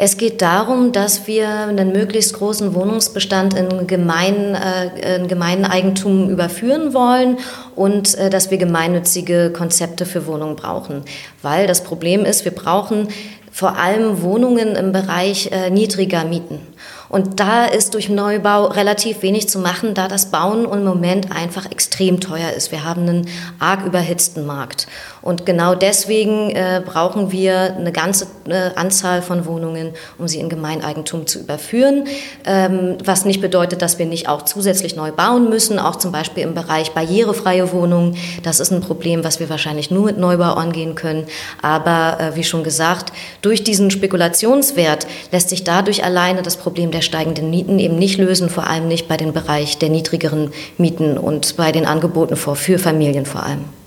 Es 0.00 0.16
geht 0.16 0.42
darum, 0.42 0.92
dass 0.92 1.26
wir 1.26 1.48
einen 1.48 1.90
möglichst 1.90 2.32
großen 2.34 2.72
Wohnungsbestand 2.72 3.54
in, 3.54 3.88
gemein, 3.88 4.54
äh, 4.54 5.16
in 5.16 5.26
Gemeineigentum 5.26 6.30
überführen 6.30 6.94
wollen 6.94 7.38
und 7.74 8.16
äh, 8.16 8.30
dass 8.30 8.52
wir 8.52 8.58
gemeinnützige 8.58 9.52
Konzepte 9.52 10.06
für 10.06 10.28
Wohnungen 10.28 10.54
brauchen. 10.54 11.02
Weil 11.42 11.66
das 11.66 11.82
Problem 11.82 12.24
ist, 12.24 12.44
wir 12.44 12.52
brauchen 12.52 13.08
vor 13.50 13.76
allem 13.76 14.22
Wohnungen 14.22 14.76
im 14.76 14.92
Bereich 14.92 15.50
äh, 15.50 15.70
niedriger 15.70 16.22
Mieten. 16.22 16.60
Und 17.08 17.40
da 17.40 17.64
ist 17.64 17.94
durch 17.94 18.08
Neubau 18.08 18.66
relativ 18.66 19.22
wenig 19.22 19.48
zu 19.48 19.58
machen, 19.58 19.94
da 19.94 20.06
das 20.06 20.30
Bauen 20.30 20.64
im 20.64 20.84
Moment 20.84 21.34
einfach 21.34 21.68
extrem 21.70 22.20
teuer 22.20 22.50
ist. 22.50 22.70
Wir 22.70 22.84
haben 22.84 23.02
einen 23.02 23.28
arg 23.58 23.84
überhitzten 23.84 24.46
Markt. 24.46 24.86
Und 25.28 25.44
genau 25.44 25.74
deswegen 25.74 26.48
äh, 26.52 26.80
brauchen 26.82 27.30
wir 27.30 27.74
eine 27.76 27.92
ganze 27.92 28.28
äh, 28.48 28.70
Anzahl 28.76 29.20
von 29.20 29.44
Wohnungen, 29.44 29.90
um 30.16 30.26
sie 30.26 30.38
in 30.40 30.48
Gemeineigentum 30.48 31.26
zu 31.26 31.40
überführen. 31.40 32.04
Ähm, 32.46 32.96
was 33.04 33.26
nicht 33.26 33.42
bedeutet, 33.42 33.82
dass 33.82 33.98
wir 33.98 34.06
nicht 34.06 34.26
auch 34.26 34.40
zusätzlich 34.40 34.96
neu 34.96 35.12
bauen 35.12 35.50
müssen, 35.50 35.78
auch 35.78 35.96
zum 35.96 36.12
Beispiel 36.12 36.44
im 36.44 36.54
Bereich 36.54 36.92
barrierefreie 36.92 37.72
Wohnungen. 37.72 38.16
Das 38.42 38.58
ist 38.58 38.72
ein 38.72 38.80
Problem, 38.80 39.22
was 39.22 39.38
wir 39.38 39.50
wahrscheinlich 39.50 39.90
nur 39.90 40.06
mit 40.06 40.16
Neubau 40.16 40.54
angehen 40.54 40.94
können. 40.94 41.26
Aber 41.60 42.18
äh, 42.18 42.34
wie 42.34 42.44
schon 42.44 42.64
gesagt, 42.64 43.12
durch 43.42 43.62
diesen 43.62 43.90
Spekulationswert 43.90 45.06
lässt 45.30 45.50
sich 45.50 45.62
dadurch 45.62 46.04
alleine 46.04 46.40
das 46.40 46.56
Problem 46.56 46.90
der 46.90 47.02
steigenden 47.02 47.50
Mieten 47.50 47.78
eben 47.78 47.98
nicht 47.98 48.16
lösen, 48.16 48.48
vor 48.48 48.66
allem 48.66 48.88
nicht 48.88 49.08
bei 49.08 49.18
dem 49.18 49.34
Bereich 49.34 49.76
der 49.76 49.90
niedrigeren 49.90 50.52
Mieten 50.78 51.18
und 51.18 51.58
bei 51.58 51.70
den 51.70 51.84
Angeboten 51.84 52.34
für 52.34 52.78
Familien 52.78 53.26
vor 53.26 53.42
allem. 53.42 53.77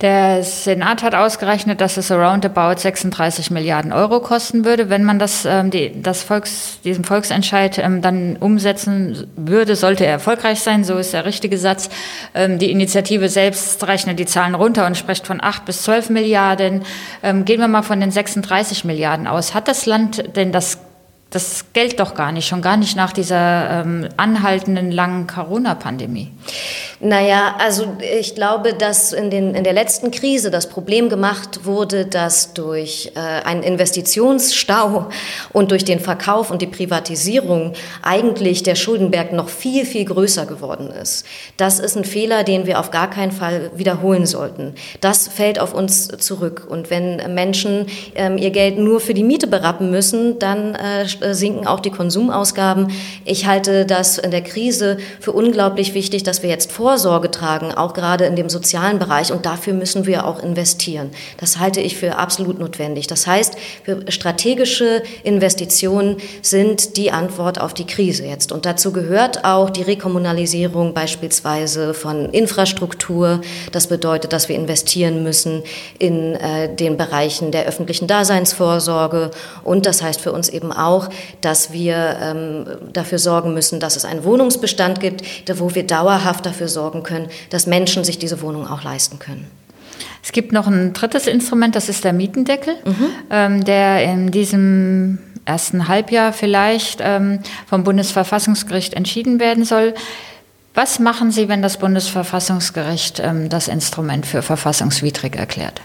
Der 0.00 0.42
Senat 0.42 1.02
hat 1.02 1.14
ausgerechnet, 1.14 1.82
dass 1.82 1.98
es 1.98 2.10
roundabout 2.10 2.78
36 2.78 3.50
Milliarden 3.50 3.92
Euro 3.92 4.20
kosten 4.20 4.64
würde, 4.64 4.88
wenn 4.88 5.04
man 5.04 5.18
das, 5.18 5.44
ähm, 5.44 5.70
die, 5.70 6.00
das 6.00 6.22
Volks, 6.22 6.78
diesen 6.84 7.04
Volksentscheid 7.04 7.76
ähm, 7.78 8.00
dann 8.00 8.36
umsetzen 8.36 9.26
würde, 9.36 9.76
sollte 9.76 10.06
er 10.06 10.12
erfolgreich 10.12 10.60
sein, 10.60 10.84
so 10.84 10.96
ist 10.96 11.12
der 11.12 11.26
richtige 11.26 11.58
Satz. 11.58 11.90
Ähm, 12.34 12.58
die 12.58 12.70
Initiative 12.70 13.28
selbst 13.28 13.86
rechnet 13.86 14.18
die 14.18 14.24
Zahlen 14.24 14.54
runter 14.54 14.86
und 14.86 14.96
spricht 14.96 15.26
von 15.26 15.42
8 15.42 15.66
bis 15.66 15.82
12 15.82 16.08
Milliarden. 16.08 16.82
Ähm, 17.22 17.44
gehen 17.44 17.60
wir 17.60 17.68
mal 17.68 17.82
von 17.82 18.00
den 18.00 18.10
36 18.10 18.86
Milliarden 18.86 19.26
aus. 19.26 19.52
Hat 19.52 19.68
das 19.68 19.84
Land 19.84 20.34
denn 20.34 20.50
das 20.50 20.78
das 21.30 21.66
Geld 21.72 22.00
doch 22.00 22.14
gar 22.14 22.32
nicht, 22.32 22.48
schon 22.48 22.60
gar 22.60 22.76
nicht 22.76 22.96
nach 22.96 23.12
dieser 23.12 23.82
ähm, 23.82 24.08
anhaltenden 24.16 24.90
langen 24.90 25.28
Corona-Pandemie. 25.28 26.32
Naja, 26.98 27.54
also 27.58 27.96
ich 28.18 28.34
glaube, 28.34 28.74
dass 28.74 29.12
in, 29.12 29.30
den, 29.30 29.54
in 29.54 29.64
der 29.64 29.72
letzten 29.72 30.10
Krise 30.10 30.50
das 30.50 30.68
Problem 30.68 31.08
gemacht 31.08 31.64
wurde, 31.64 32.04
dass 32.04 32.52
durch 32.52 33.12
äh, 33.14 33.20
einen 33.20 33.62
Investitionsstau 33.62 35.08
und 35.52 35.70
durch 35.70 35.84
den 35.84 36.00
Verkauf 36.00 36.50
und 36.50 36.60
die 36.60 36.66
Privatisierung 36.66 37.72
eigentlich 38.02 38.64
der 38.64 38.74
Schuldenberg 38.74 39.32
noch 39.32 39.48
viel, 39.48 39.86
viel 39.86 40.04
größer 40.04 40.46
geworden 40.46 40.90
ist. 40.90 41.24
Das 41.56 41.78
ist 41.78 41.96
ein 41.96 42.04
Fehler, 42.04 42.42
den 42.42 42.66
wir 42.66 42.80
auf 42.80 42.90
gar 42.90 43.08
keinen 43.08 43.32
Fall 43.32 43.70
wiederholen 43.74 44.26
sollten. 44.26 44.74
Das 45.00 45.28
fällt 45.28 45.60
auf 45.60 45.72
uns 45.72 46.08
zurück. 46.08 46.66
Und 46.68 46.90
wenn 46.90 47.34
Menschen 47.34 47.86
ähm, 48.16 48.36
ihr 48.36 48.50
Geld 48.50 48.78
nur 48.78 49.00
für 49.00 49.14
die 49.14 49.24
Miete 49.24 49.46
berappen 49.46 49.90
müssen, 49.90 50.38
dann 50.38 50.74
äh, 50.74 51.06
sinken 51.32 51.66
auch 51.66 51.80
die 51.80 51.90
Konsumausgaben. 51.90 52.88
Ich 53.24 53.46
halte 53.46 53.86
das 53.86 54.18
in 54.18 54.30
der 54.30 54.42
Krise 54.42 54.98
für 55.20 55.32
unglaublich 55.32 55.94
wichtig, 55.94 56.22
dass 56.24 56.42
wir 56.42 56.50
jetzt 56.50 56.70
vor 56.70 56.90
Vorsorge 56.90 57.30
tragen, 57.30 57.72
auch 57.72 57.94
gerade 57.94 58.24
in 58.24 58.34
dem 58.34 58.48
sozialen 58.48 58.98
Bereich. 58.98 59.30
Und 59.30 59.46
dafür 59.46 59.74
müssen 59.74 60.06
wir 60.06 60.26
auch 60.26 60.42
investieren. 60.42 61.10
Das 61.36 61.58
halte 61.60 61.80
ich 61.80 61.96
für 61.96 62.16
absolut 62.16 62.58
notwendig. 62.58 63.06
Das 63.06 63.28
heißt, 63.28 63.54
strategische 64.08 65.04
Investitionen 65.22 66.16
sind 66.42 66.96
die 66.96 67.12
Antwort 67.12 67.60
auf 67.60 67.74
die 67.74 67.86
Krise 67.86 68.26
jetzt. 68.26 68.50
Und 68.50 68.66
dazu 68.66 68.92
gehört 68.92 69.44
auch 69.44 69.70
die 69.70 69.82
Rekommunalisierung 69.82 70.92
beispielsweise 70.92 71.94
von 71.94 72.30
Infrastruktur. 72.30 73.40
Das 73.70 73.86
bedeutet, 73.86 74.32
dass 74.32 74.48
wir 74.48 74.56
investieren 74.56 75.22
müssen 75.22 75.62
in 76.00 76.34
äh, 76.34 76.74
den 76.74 76.96
Bereichen 76.96 77.52
der 77.52 77.66
öffentlichen 77.66 78.08
Daseinsvorsorge. 78.08 79.30
Und 79.62 79.84
das 79.84 80.02
heißt 80.02 80.20
für 80.20 80.32
uns 80.32 80.48
eben 80.48 80.72
auch, 80.72 81.09
dass 81.40 81.72
wir 81.72 82.16
ähm, 82.22 82.66
dafür 82.92 83.18
sorgen 83.18 83.54
müssen, 83.54 83.80
dass 83.80 83.96
es 83.96 84.04
einen 84.04 84.24
Wohnungsbestand 84.24 85.00
gibt, 85.00 85.22
wo 85.58 85.74
wir 85.74 85.86
dauerhaft 85.86 86.46
dafür 86.46 86.68
sorgen 86.68 87.02
können, 87.02 87.28
dass 87.50 87.66
Menschen 87.66 88.04
sich 88.04 88.18
diese 88.18 88.42
Wohnung 88.42 88.66
auch 88.66 88.82
leisten 88.82 89.18
können. 89.18 89.46
Es 90.22 90.32
gibt 90.32 90.52
noch 90.52 90.66
ein 90.66 90.92
drittes 90.92 91.26
Instrument, 91.26 91.74
das 91.74 91.88
ist 91.88 92.04
der 92.04 92.12
Mietendeckel, 92.12 92.74
mhm. 92.84 93.06
ähm, 93.30 93.64
der 93.64 94.04
in 94.04 94.30
diesem 94.30 95.18
ersten 95.44 95.88
Halbjahr 95.88 96.32
vielleicht 96.32 97.00
ähm, 97.02 97.40
vom 97.66 97.84
Bundesverfassungsgericht 97.84 98.94
entschieden 98.94 99.40
werden 99.40 99.64
soll. 99.64 99.94
Was 100.72 101.00
machen 101.00 101.32
Sie, 101.32 101.48
wenn 101.48 101.62
das 101.62 101.78
Bundesverfassungsgericht 101.78 103.18
ähm, 103.18 103.48
das 103.48 103.66
Instrument 103.66 104.24
für 104.24 104.40
verfassungswidrig 104.40 105.34
erklärt? 105.34 105.80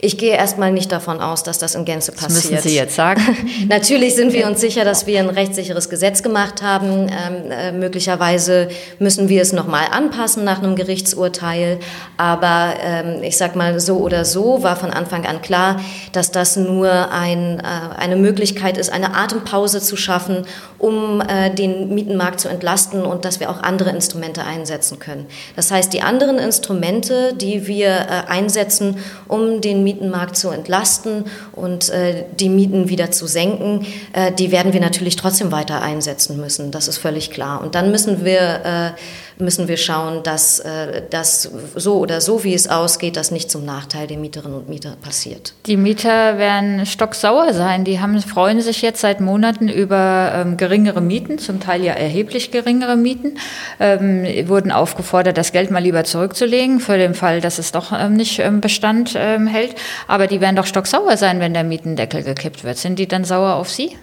Ich 0.00 0.16
gehe 0.16 0.34
erstmal 0.34 0.72
nicht 0.72 0.90
davon 0.90 1.20
aus, 1.20 1.42
dass 1.42 1.58
das 1.58 1.74
in 1.74 1.84
Gänze 1.84 2.12
passiert. 2.12 2.30
Das 2.30 2.50
müssen 2.50 2.68
Sie 2.68 2.74
jetzt 2.74 2.94
sagen. 2.94 3.20
Natürlich 3.68 4.14
sind 4.14 4.32
wir 4.32 4.46
uns 4.46 4.62
sicher, 4.62 4.86
dass 4.86 5.06
wir 5.06 5.20
ein 5.20 5.28
rechtssicheres 5.28 5.90
Gesetz 5.90 6.22
gemacht 6.22 6.62
haben. 6.62 7.08
Ähm, 7.10 7.50
äh, 7.50 7.72
möglicherweise 7.72 8.68
müssen 8.98 9.28
wir 9.28 9.42
es 9.42 9.52
nochmal 9.52 9.84
anpassen 9.90 10.44
nach 10.44 10.62
einem 10.62 10.76
Gerichtsurteil. 10.76 11.78
Aber 12.16 12.72
ähm, 12.82 13.22
ich 13.22 13.36
sage 13.36 13.58
mal 13.58 13.78
so 13.80 13.98
oder 13.98 14.24
so 14.24 14.62
war 14.62 14.76
von 14.76 14.92
Anfang 14.92 15.26
an 15.26 15.42
klar, 15.42 15.78
dass 16.12 16.30
das 16.30 16.56
nur 16.56 17.12
ein, 17.12 17.60
äh, 17.60 17.98
eine 17.98 18.16
Möglichkeit 18.16 18.78
ist, 18.78 18.90
eine 18.90 19.14
Atempause 19.14 19.82
zu 19.82 19.98
schaffen, 19.98 20.46
um 20.78 21.20
äh, 21.20 21.50
den 21.50 21.94
Mietenmarkt 21.94 22.40
zu 22.40 22.48
entlasten 22.48 23.02
und 23.02 23.26
dass 23.26 23.38
wir 23.38 23.50
auch 23.50 23.62
andere 23.62 23.90
Instrumente 23.90 24.21
Instrumente 24.22 24.44
einsetzen 24.44 24.98
können. 24.98 25.26
Das 25.56 25.70
heißt, 25.70 25.92
die 25.92 26.02
anderen 26.02 26.38
Instrumente, 26.38 27.34
die 27.34 27.66
wir 27.66 27.88
äh, 27.88 28.30
einsetzen, 28.30 28.98
um 29.26 29.60
den 29.60 29.82
Mietenmarkt 29.82 30.36
zu 30.36 30.50
entlasten 30.50 31.24
und 31.52 31.90
äh, 31.90 32.24
die 32.38 32.48
Mieten 32.48 32.88
wieder 32.88 33.10
zu 33.10 33.26
senken, 33.26 33.84
äh, 34.12 34.30
die 34.32 34.52
werden 34.52 34.72
wir 34.72 34.80
natürlich 34.80 35.16
trotzdem 35.16 35.50
weiter 35.50 35.82
einsetzen 35.82 36.40
müssen. 36.40 36.70
Das 36.70 36.88
ist 36.88 36.98
völlig 36.98 37.30
klar. 37.30 37.62
Und 37.62 37.74
dann 37.74 37.90
müssen 37.90 38.24
wir 38.24 38.94
müssen 39.42 39.68
wir 39.68 39.76
schauen, 39.76 40.22
dass 40.22 40.60
äh, 40.60 41.02
das 41.10 41.50
so 41.74 41.98
oder 41.98 42.20
so, 42.20 42.44
wie 42.44 42.54
es 42.54 42.68
ausgeht, 42.68 43.16
das 43.16 43.30
nicht 43.30 43.50
zum 43.50 43.64
Nachteil 43.64 44.06
der 44.06 44.16
Mieterinnen 44.16 44.56
und 44.56 44.68
Mieter 44.68 44.96
passiert. 45.02 45.54
Die 45.66 45.76
Mieter 45.76 46.38
werden 46.38 46.86
stocksauer 46.86 47.52
sein. 47.52 47.84
Die 47.84 48.00
haben, 48.00 48.20
freuen 48.20 48.60
sich 48.60 48.82
jetzt 48.82 49.00
seit 49.00 49.20
Monaten 49.20 49.68
über 49.68 50.32
ähm, 50.34 50.56
geringere 50.56 51.00
Mieten, 51.00 51.38
zum 51.38 51.60
Teil 51.60 51.84
ja 51.84 51.92
erheblich 51.92 52.50
geringere 52.50 52.96
Mieten, 52.96 53.38
ähm, 53.80 54.24
wurden 54.48 54.72
aufgefordert, 54.72 55.36
das 55.36 55.52
Geld 55.52 55.70
mal 55.70 55.82
lieber 55.82 56.04
zurückzulegen, 56.04 56.80
für 56.80 56.96
den 56.96 57.14
Fall, 57.14 57.40
dass 57.40 57.58
es 57.58 57.72
doch 57.72 57.92
ähm, 57.92 58.14
nicht 58.14 58.38
ähm, 58.38 58.60
Bestand 58.60 59.14
ähm, 59.16 59.46
hält. 59.46 59.74
Aber 60.08 60.26
die 60.26 60.40
werden 60.40 60.56
doch 60.56 60.66
stocksauer 60.66 61.16
sein, 61.16 61.40
wenn 61.40 61.54
der 61.54 61.64
Mietendeckel 61.64 62.22
gekippt 62.22 62.64
wird. 62.64 62.78
Sind 62.78 62.98
die 62.98 63.08
dann 63.08 63.24
sauer 63.24 63.54
auf 63.54 63.68
Sie? 63.68 63.96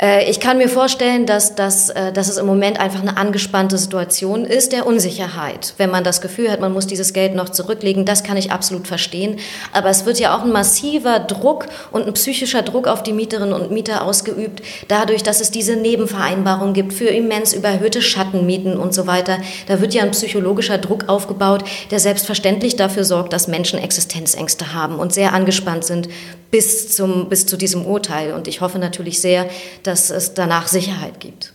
Äh, 0.00 0.28
ich 0.28 0.40
kann 0.40 0.58
mir 0.58 0.68
vorstellen, 0.68 1.26
dass, 1.26 1.54
dass, 1.54 1.90
äh, 1.90 2.12
dass 2.12 2.28
es 2.28 2.36
im 2.36 2.46
Moment 2.46 2.80
einfach 2.80 3.00
eine 3.00 3.16
angespannte 3.16 3.78
Situation 3.78 4.44
ist 4.44 4.72
der 4.72 4.86
Unsicherheit. 4.86 5.74
Wenn 5.76 5.90
man 5.90 6.04
das 6.04 6.20
Gefühl 6.20 6.50
hat, 6.50 6.60
man 6.60 6.72
muss 6.72 6.86
dieses 6.86 7.12
Geld 7.12 7.34
noch 7.34 7.48
zurücklegen, 7.48 8.04
das 8.04 8.24
kann 8.24 8.36
ich 8.36 8.50
absolut 8.50 8.86
verstehen. 8.86 9.38
Aber 9.72 9.90
es 9.90 10.04
wird 10.04 10.18
ja 10.18 10.36
auch 10.36 10.42
ein 10.42 10.52
massiver 10.52 11.20
Druck 11.20 11.66
und 11.92 12.06
ein 12.06 12.14
psychischer 12.14 12.62
Druck 12.62 12.88
auf 12.88 13.02
die 13.02 13.12
Mieterinnen 13.12 13.54
und 13.54 13.70
Mieter 13.70 14.04
ausgeübt, 14.04 14.62
dadurch, 14.88 15.22
dass 15.22 15.40
es 15.40 15.50
diese 15.50 15.76
Nebenvereinbarung 15.76 16.72
gibt 16.72 16.92
für 16.92 17.08
immens 17.08 17.52
überhöhte 17.52 18.02
Schattenmieten 18.02 18.76
und 18.76 18.94
so 18.94 19.06
weiter. 19.06 19.38
Da 19.68 19.80
wird 19.80 19.94
ja 19.94 20.02
ein 20.02 20.10
psychologischer 20.10 20.78
Druck 20.78 21.08
aufgebaut, 21.08 21.64
der 21.90 22.00
selbstverständlich 22.00 22.76
dafür 22.76 23.04
sorgt, 23.04 23.32
dass 23.32 23.48
Menschen 23.48 23.78
Existenzängste 23.78 24.74
haben 24.74 24.98
und 24.98 25.12
sehr 25.14 25.32
angespannt 25.32 25.84
sind 25.84 26.08
bis, 26.54 26.94
zum, 26.94 27.28
bis 27.28 27.46
zu 27.46 27.56
diesem 27.56 27.84
Urteil. 27.84 28.32
Und 28.32 28.46
ich 28.46 28.60
hoffe 28.60 28.78
natürlich 28.78 29.20
sehr, 29.20 29.48
dass 29.86 30.10
es 30.10 30.34
danach 30.34 30.66
Sicherheit 30.66 31.20
gibt. 31.20 31.54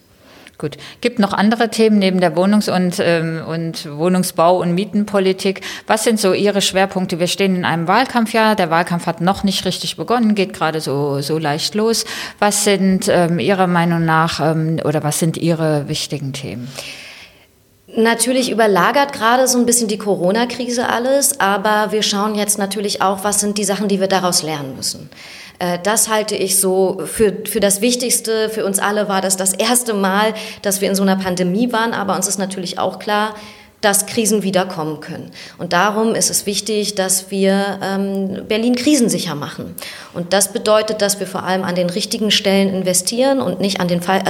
Gut. 0.59 0.75
Gibt 0.99 1.19
noch 1.19 1.31
andere 1.31 1.69
Themen 1.69 1.99
neben 1.99 2.19
der 2.19 2.35
Wohnungs- 2.35 2.69
und, 2.69 2.97
ähm, 2.99 3.41
und 3.47 3.87
Wohnungsbau- 3.87 4.59
und 4.59 4.75
Mietenpolitik? 4.75 5.61
Was 5.87 6.03
sind 6.03 6.19
so 6.19 6.33
Ihre 6.33 6.61
Schwerpunkte? 6.61 7.17
Wir 7.17 7.27
stehen 7.27 7.55
in 7.55 7.63
einem 7.63 7.87
Wahlkampfjahr. 7.87 8.57
Der 8.57 8.69
Wahlkampf 8.69 9.05
hat 9.05 9.21
noch 9.21 9.45
nicht 9.45 9.63
richtig 9.63 9.95
begonnen, 9.95 10.35
geht 10.35 10.51
gerade 10.51 10.81
so, 10.81 11.21
so 11.21 11.37
leicht 11.37 11.75
los. 11.75 12.03
Was 12.39 12.65
sind 12.65 13.07
ähm, 13.07 13.39
Ihrer 13.39 13.67
Meinung 13.67 14.03
nach 14.03 14.41
ähm, 14.41 14.81
oder 14.83 15.01
was 15.01 15.17
sind 15.17 15.37
Ihre 15.37 15.87
wichtigen 15.87 16.33
Themen? 16.33 16.67
Natürlich 17.95 18.51
überlagert 18.51 19.13
gerade 19.13 19.47
so 19.47 19.57
ein 19.57 19.65
bisschen 19.65 19.87
die 19.87 19.97
Corona-Krise 19.97 20.89
alles, 20.89 21.39
aber 21.39 21.93
wir 21.93 22.03
schauen 22.03 22.35
jetzt 22.35 22.59
natürlich 22.59 23.01
auch, 23.01 23.23
was 23.23 23.39
sind 23.39 23.57
die 23.57 23.63
Sachen, 23.63 23.87
die 23.87 24.01
wir 24.01 24.07
daraus 24.07 24.43
lernen 24.43 24.75
müssen. 24.75 25.09
Äh, 25.59 25.79
das 25.83 26.09
halte 26.09 26.35
ich 26.35 26.59
so 26.59 27.01
für, 27.05 27.45
für 27.45 27.59
das 27.59 27.81
Wichtigste. 27.81 28.49
Für 28.49 28.65
uns 28.65 28.79
alle 28.79 29.07
war 29.07 29.21
das 29.21 29.37
das 29.37 29.53
erste 29.53 29.93
Mal, 29.93 30.33
dass 30.61 30.81
wir 30.81 30.89
in 30.89 30.95
so 30.95 31.03
einer 31.03 31.17
Pandemie 31.17 31.71
waren, 31.71 31.93
aber 31.93 32.15
uns 32.15 32.27
ist 32.27 32.39
natürlich 32.39 32.79
auch 32.79 32.99
klar, 32.99 33.35
dass 33.81 34.05
Krisen 34.05 34.43
wiederkommen 34.43 34.99
können. 34.99 35.31
Und 35.57 35.71
darum 35.71 36.13
ist 36.13 36.29
es 36.29 36.45
wichtig, 36.45 36.95
dass 36.95 37.31
wir 37.31 37.79
ähm, 37.81 38.45
Berlin 38.47 38.75
krisensicher 38.75 39.35
machen. 39.35 39.75
Und 40.13 40.33
das 40.33 40.51
bedeutet, 40.51 41.01
dass 41.01 41.19
wir 41.19 41.27
vor 41.27 41.43
allem 41.43 41.63
an 41.63 41.75
den 41.75 41.89
richtigen 41.89 42.29
Stellen 42.29 42.73
investieren 42.73 43.39
und 43.39 43.61
nicht 43.61 43.79
an 43.79 43.87
den, 43.87 44.01
äh, 44.01 44.23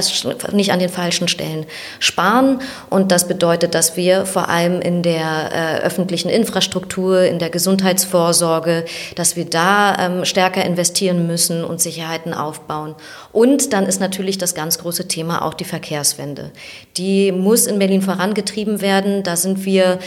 nicht 0.52 0.72
an 0.72 0.80
den 0.80 0.90
falschen 0.90 1.28
Stellen 1.28 1.66
sparen. 2.00 2.62
Und 2.92 3.12
das 3.12 3.28
bedeutet, 3.28 3.74
dass 3.74 3.98
wir 3.98 4.28
vor 4.28 4.50
allem 4.50 4.82
in 4.82 5.02
der 5.02 5.50
äh, 5.52 5.80
öffentlichen 5.84 6.30
Infrastruktur, 6.30 7.24
in 7.24 7.40
der 7.40 7.50
Gesundheitsvorsorge, 7.50 8.86
dass 9.16 9.36
wir 9.36 9.46
da 9.46 9.98
ähm, 9.98 10.26
stärker 10.26 10.64
investieren 10.64 11.26
müssen 11.26 11.64
und 11.64 11.82
Sicherheiten 11.82 12.36
aufbauen. 12.36 12.94
Und 13.32 13.74
dann 13.74 13.88
ist 13.88 14.00
natürlich 14.00 14.38
das 14.38 14.54
ganz 14.54 14.78
große 14.78 15.08
Thema 15.08 15.44
auch 15.44 15.56
die 15.56 15.64
Verkehrswende. 15.64 16.52
Die 16.98 17.32
muss 17.32 17.66
in 17.66 17.80
Berlin 17.80 18.04
vorangetrieben 18.04 18.82
werden. 18.82 19.24
Da 19.24 19.39
sind 19.40 19.66
wir 19.66 20.00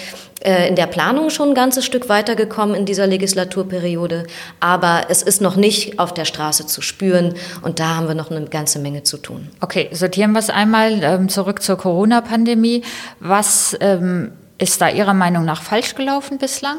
äh, 0.45 0.69
in 0.69 0.77
der 0.77 0.87
Planung 0.87 1.31
schon 1.31 1.51
ein 1.51 1.55
ganzes 1.55 1.85
Stück 1.85 2.09
weitergekommen 2.09 2.75
in 2.75 2.85
dieser 2.85 3.07
Legislaturperiode, 3.07 4.27
aber 4.61 5.07
es 5.09 5.23
ist 5.23 5.41
noch 5.41 5.57
nicht 5.57 5.99
auf 5.99 6.15
der 6.15 6.25
Straße 6.25 6.67
zu 6.67 6.83
spüren 6.83 7.35
und 7.63 7.81
da 7.81 7.97
haben 7.97 8.09
wir 8.09 8.15
noch 8.15 8.31
eine 8.31 8.45
ganze 8.47 8.79
Menge 8.79 9.03
zu 9.03 9.19
tun. 9.19 9.49
Okay, 9.61 9.89
sortieren 9.93 10.33
wir 10.33 10.41
es 10.41 10.51
einmal 10.51 11.03
ähm, 11.03 11.29
zurück 11.29 11.63
zur 11.63 11.77
Corona-Pandemie. 11.77 12.83
Was 13.21 13.77
ähm, 13.81 14.33
ist 14.59 14.81
da 14.81 14.89
Ihrer 14.89 15.15
Meinung 15.15 15.45
nach 15.45 15.63
falsch 15.63 15.95
gelaufen 15.95 16.39
bislang? 16.39 16.79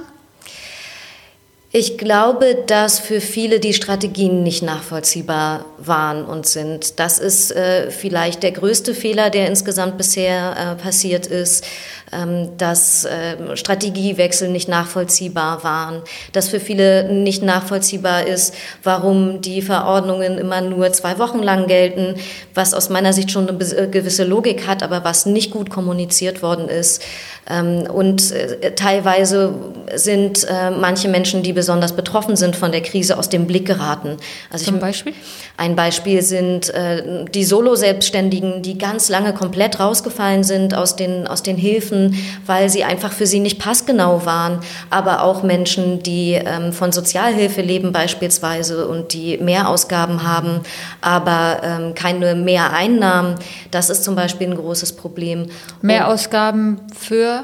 Ich 1.75 1.98
glaube, 1.98 2.56
dass 2.68 3.00
für 3.00 3.20
viele 3.20 3.60
die 3.60 3.74
Strategien 3.74 4.44
nicht 4.44 4.62
nachvollziehbar 4.62 5.65
waren 5.80 6.24
und 6.24 6.46
sind. 6.46 7.00
Das 7.00 7.18
ist 7.18 7.51
äh, 7.51 7.89
vielleicht 7.89 8.44
der 8.44 8.51
größte 8.51 8.94
Fehler, 8.94 9.32
der 9.32 9.48
insgesamt 9.48 9.98
bisher 9.98 10.56
äh, 10.56 10.75
passiert 10.80 11.25
ist, 11.25 11.65
ähm, 12.12 12.50
dass 12.60 13.06
äh, 13.06 13.58
Strategiewechsel 13.58 14.50
nicht 14.50 14.70
nachvollziehbar 14.70 15.63
waren, 15.63 16.03
dass 16.32 16.50
für 16.50 16.60
viele 16.60 17.12
nicht 17.12 17.42
nachvollziehbar 17.42 18.27
ist, 18.27 18.53
warum 18.84 19.42
die 19.42 19.63
Verordnungen 19.63 20.38
immer 20.38 20.62
nur 20.62 20.92
zwei 20.94 21.18
Wochen 21.18 21.39
lang 21.39 21.65
gelten, 21.65 22.20
was 22.53 22.75
aus 22.75 22.89
meiner 22.89 23.13
Sicht 23.13 23.32
schon 23.32 23.50
eine 23.50 23.58
äh, 23.58 23.88
gewisse 23.88 24.25
Logik 24.25 24.68
hat, 24.68 24.84
aber 24.84 25.03
was 25.03 25.25
nicht 25.25 25.50
gut 25.50 25.72
kommuniziert 25.72 26.44
worden 26.44 26.70
ist. 26.70 27.01
Ähm, 27.50 27.88
und 27.92 28.32
äh, 28.32 28.75
teilweise 28.75 29.56
sind 29.96 30.46
äh, 30.50 30.72
manche 30.72 31.08
Menschen, 31.08 31.44
die 31.44 31.54
besonders 31.54 31.94
betroffen 31.94 32.36
sind 32.36 32.56
von 32.56 32.72
der 32.72 32.82
Krise, 32.82 33.18
aus 33.18 33.30
dem 33.30 33.48
Blick 33.48 33.66
geraten. 33.66 34.18
Also 34.52 34.66
Zum 34.66 34.80
Beispiel? 34.80 35.14
Ein 35.58 35.76
Beispiel 35.76 36.22
sind 36.22 36.70
äh, 36.74 37.26
die 37.34 37.44
Solo-Selbstständigen, 37.44 38.62
die 38.62 38.78
ganz 38.78 39.10
lange 39.10 39.34
komplett 39.34 39.80
rausgefallen 39.80 40.44
sind 40.44 40.76
aus 40.76 40.96
den, 40.96 41.28
aus 41.28 41.44
den 41.44 41.58
Hilfen, 41.58 42.16
weil 42.46 42.70
sie 42.70 42.84
einfach 42.84 43.12
für 43.12 43.28
sie 43.28 43.40
nicht 43.40 43.60
passgenau 43.60 44.26
waren. 44.26 44.60
Aber 44.90 45.24
auch 45.24 45.44
Menschen, 45.44 46.02
die 46.02 46.34
ähm, 46.34 46.74
von 46.74 46.92
Sozialhilfe 46.92 47.62
leben 47.62 47.92
beispielsweise 47.92 48.88
und 48.88 49.14
die 49.14 49.38
Mehrausgaben 49.38 50.24
haben, 50.28 50.62
aber 51.02 51.62
ähm, 51.64 51.94
keine 51.94 52.36
Mehreinnahmen. 52.36 53.36
Das 53.72 53.90
ist 53.90 54.04
zum 54.04 54.16
Beispiel 54.16 54.48
ein 54.48 54.56
großes 54.56 54.94
Problem. 54.94 55.48
Mehrausgaben 55.82 56.82
für? 56.98 57.44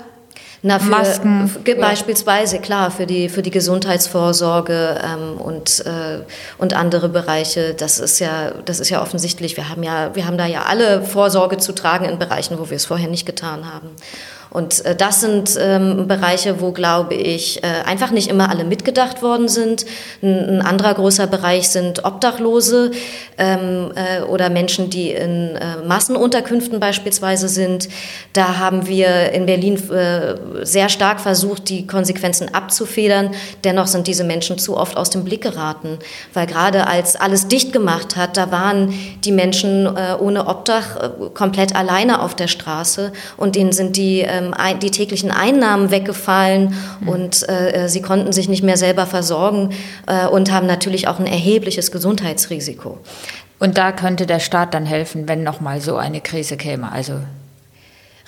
Na, 0.62 0.78
für, 0.80 0.90
Masken. 0.90 1.48
Für, 1.48 1.76
beispielsweise, 1.76 2.60
klar, 2.60 2.92
für 2.92 3.06
die, 3.06 3.30
für 3.30 3.42
die 3.42 3.52
Gesundheitsvorsorge 3.52 5.00
ähm, 5.04 5.40
und, 5.40 5.86
äh, 5.86 6.20
und 6.58 6.74
andere 6.74 7.08
Bereiche. 7.08 7.74
Das 7.74 8.00
ist, 8.00 8.20
ja, 8.20 8.52
das 8.66 8.80
ist 8.80 8.90
ja 8.90 9.02
offensichtlich. 9.02 9.56
Wir 9.56 9.70
haben, 9.70 9.84
ja, 9.84 10.16
wir 10.16 10.26
haben 10.26 10.38
da 10.38 10.46
ja 10.46 10.64
alle 10.64 11.02
Vorsorge 11.02 11.58
zu 11.58 11.74
tragen 11.74 12.06
in 12.06 12.20
Bereichen, 12.20 12.60
wo 12.60 12.70
wir 12.70 12.76
es 12.76 12.86
vorher 12.86 13.10
nicht 13.10 13.26
getan 13.26 13.72
haben. 13.74 13.90
Und 14.52 14.84
äh, 14.86 14.96
das 14.96 15.22
sind 15.22 15.58
ähm, 15.60 16.08
Bereiche, 16.08 16.60
wo, 16.60 16.72
glaube 16.72 17.14
ich, 17.14 17.64
äh, 17.64 17.68
einfach 17.86 18.12
nicht 18.12 18.30
immer 18.30 18.50
alle 18.50 18.64
mitgedacht 18.64 19.22
worden 19.22 19.48
sind. 19.48 19.86
Ein, 20.24 20.60
ein 20.60 20.62
anderer 20.62 20.94
großer 20.96 21.28
Bereich 21.28 21.70
sind 21.70 22.04
Obdachlose 22.04 22.92
ähm, 23.38 23.92
äh, 23.96 24.24
oder 24.24 24.50
Menschen, 24.50 24.90
die 24.90 25.12
in 25.12 25.56
äh, 25.56 25.78
Massenunterkünften 25.86 26.80
beispielsweise 26.80 27.48
sind. 27.48 27.90
Da 28.34 28.58
haben 28.58 28.88
wir 28.88 29.32
in 29.34 29.46
Berlin 29.46 29.76
äh, 29.92 30.66
sehr 30.66 30.90
stark 30.90 31.20
versucht, 31.20 31.70
die 31.70 31.86
Konsequenzen 31.86 32.54
abzufedern. 32.54 33.32
Dennoch 33.64 33.88
sind 33.88 34.08
diese 34.08 34.24
Menschen 34.24 34.58
zu 34.58 34.78
oft 34.78 34.98
aus 34.98 35.12
dem 35.12 35.24
Blick 35.24 35.42
geraten, 35.42 36.00
weil 36.34 36.48
gerade 36.48 36.88
als 36.88 37.16
alles 37.16 37.48
dicht 37.48 37.72
gemacht 37.72 38.16
hat, 38.16 38.36
da 38.36 38.52
waren 38.52 38.94
die 39.24 39.32
Menschen 39.32 39.86
äh, 39.86 40.16
ohne 40.20 40.48
Obdach 40.48 41.12
komplett 41.36 41.76
alleine 41.76 42.22
auf 42.22 42.36
der 42.36 42.48
Straße 42.48 43.12
und 43.38 43.56
denen 43.56 43.72
sind 43.72 43.96
die 43.96 44.26
ähm, 44.40 44.80
die 44.82 44.92
täglichen 44.92 45.32
Einnahmen 45.32 45.92
weggefallen 45.92 46.76
mhm. 47.02 47.08
und 47.08 47.50
äh, 47.50 47.88
sie 47.88 48.02
konnten 48.02 48.34
sich 48.34 48.50
nicht 48.50 48.64
mehr 48.64 48.78
selber 48.78 49.06
versorgen 49.06 49.72
äh, 50.08 50.28
und 50.28 50.52
haben 50.52 50.68
natürlich 50.68 51.08
auch 51.08 51.20
ein 51.20 51.28
erhebliches 51.28 51.92
Gesundheitsrisiko. 51.92 52.98
Und 53.60 53.78
da 53.78 53.92
könnte 53.92 54.26
der 54.26 54.40
Staat 54.40 54.74
dann 54.74 54.86
helfen, 54.86 55.28
wenn 55.28 55.44
noch 55.44 55.60
mal 55.60 55.82
so 55.82 55.98
eine 55.98 56.22
Krise 56.22 56.56
käme. 56.56 56.92
Also 56.92 57.16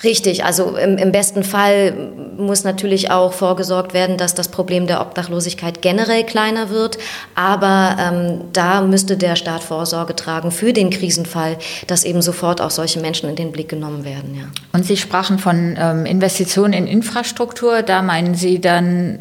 Richtig, 0.04 0.44
also 0.44 0.76
im, 0.76 0.98
im, 0.98 1.12
besten 1.12 1.44
Fall 1.44 1.92
muss 2.36 2.64
natürlich 2.64 3.10
auch 3.12 3.32
vorgesorgt 3.32 3.94
werden, 3.94 4.16
dass 4.16 4.34
das 4.34 4.48
Problem 4.48 4.88
der 4.88 5.00
Obdachlosigkeit 5.00 5.80
generell 5.80 6.24
kleiner 6.24 6.70
wird. 6.70 6.98
Aber 7.36 7.96
ähm, 8.00 8.40
da 8.52 8.80
müsste 8.80 9.16
der 9.16 9.36
Staat 9.36 9.62
Vorsorge 9.62 10.16
tragen 10.16 10.50
für 10.50 10.72
den 10.72 10.90
Krisenfall, 10.90 11.56
dass 11.86 12.02
eben 12.02 12.20
sofort 12.20 12.60
auch 12.60 12.70
solche 12.70 12.98
Menschen 12.98 13.28
in 13.28 13.36
den 13.36 13.52
Blick 13.52 13.68
genommen 13.68 14.04
werden. 14.04 14.34
Ja. 14.34 14.44
Und 14.72 14.84
Sie 14.84 14.96
sprachen 14.96 15.38
von 15.38 15.76
ähm, 15.78 16.04
Investitionen 16.04 16.72
in 16.72 16.88
Infrastruktur. 16.88 17.82
Da 17.82 18.02
meinen 18.02 18.34
Sie 18.34 18.60
dann 18.60 19.20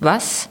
was? 0.00 0.50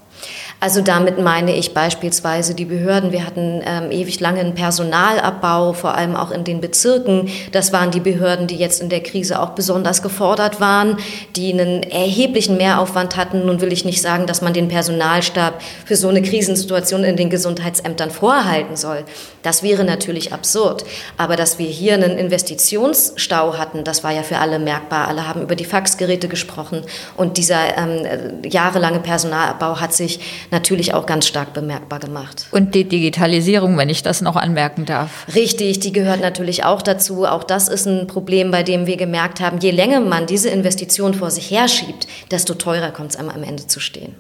Also 0.60 0.82
damit 0.82 1.20
meine 1.20 1.56
ich 1.56 1.76
beispielsweise 1.76 2.56
die 2.56 2.66
Behörden. 2.66 3.12
Wir 3.12 3.26
hatten 3.28 3.62
ähm, 3.64 3.92
ewig 3.92 4.20
lange 4.20 4.40
einen 4.40 4.56
Personalabbau, 4.56 5.74
vor 5.74 5.94
allem 5.94 6.16
auch 6.16 6.32
in 6.32 6.44
den 6.44 6.62
Bezirken. 6.62 7.30
Das 7.52 7.72
waren 7.74 7.92
die 7.92 8.00
Behörden, 8.00 8.48
die 8.48 8.56
jetzt 8.56 8.82
in 8.82 8.90
der 8.90 9.04
Krise 9.04 9.40
auch 9.40 9.52
besonders 9.52 10.02
gefordert 10.02 10.60
waren, 10.60 10.98
die 11.36 11.54
einen 11.54 11.84
erheblichen 11.84 12.58
Mehraufwand 12.58 13.18
hatten. 13.18 13.46
Nun 13.46 13.62
will 13.62 13.72
ich 13.72 13.86
nicht 13.86 14.02
sagen, 14.02 14.26
dass 14.26 14.42
man 14.42 14.54
den 14.54 14.68
Personalstab 14.68 15.62
für 15.86 15.96
so 15.96 16.08
eine 16.08 16.24
Krisensituation 16.24 17.04
in 17.04 17.18
den 17.18 17.30
Gesundheitsämtern 17.30 18.10
vorhalten 18.10 18.76
soll. 18.76 19.04
Das 19.44 19.62
wäre 19.62 19.84
natürlich 19.84 20.34
absurd. 20.34 20.86
Aber 21.18 21.36
dass 21.36 21.60
wir 21.60 21.68
hier 21.68 21.94
einen 21.94 22.18
Investitionsstau 22.18 23.60
hatten, 23.60 23.84
das 23.84 24.04
war 24.04 24.12
ja 24.12 24.24
für 24.24 24.40
alle 24.40 24.58
merkbar. 24.58 25.08
Alle 25.08 25.28
haben 25.28 25.44
über 25.44 25.56
die 25.56 25.66
Faxgeräte 25.66 26.28
gesprochen. 26.28 26.82
Und 27.16 27.38
dieser 27.38 27.78
ähm, 27.78 28.42
jahrelange 28.44 29.02
Personalabbau 29.02 29.80
hat 29.80 29.94
sich 29.94 30.07
natürlich 30.52 30.94
auch 30.94 31.06
ganz 31.06 31.28
stark 31.28 31.54
bemerkbar 31.54 32.00
gemacht. 32.00 32.48
Und 32.52 32.76
die 32.76 32.84
Digitalisierung, 32.84 33.78
wenn 33.78 33.90
ich 33.90 34.04
das 34.04 34.22
noch 34.22 34.36
anmerken 34.36 34.86
darf. 34.86 35.26
Richtig, 35.36 35.80
die 35.80 35.92
gehört 35.92 36.22
natürlich 36.22 36.64
auch 36.64 36.82
dazu. 36.82 37.26
Auch 37.26 37.44
das 37.44 37.68
ist 37.68 37.86
ein 37.86 38.08
Problem, 38.08 38.52
bei 38.52 38.64
dem 38.64 38.88
wir 38.88 38.98
gemerkt 38.98 39.40
haben, 39.40 39.60
je 39.60 39.72
länger 39.72 40.00
man 40.00 40.28
diese 40.28 40.50
Investition 40.50 41.14
vor 41.14 41.32
sich 41.32 41.52
herschiebt, 41.52 42.08
desto 42.32 42.54
teurer 42.54 42.92
kommt 42.92 43.12
es 43.12 43.18
einem 43.18 43.30
am 43.30 43.44
Ende 43.44 43.68
zu 43.68 43.80
stehen. 43.80 44.16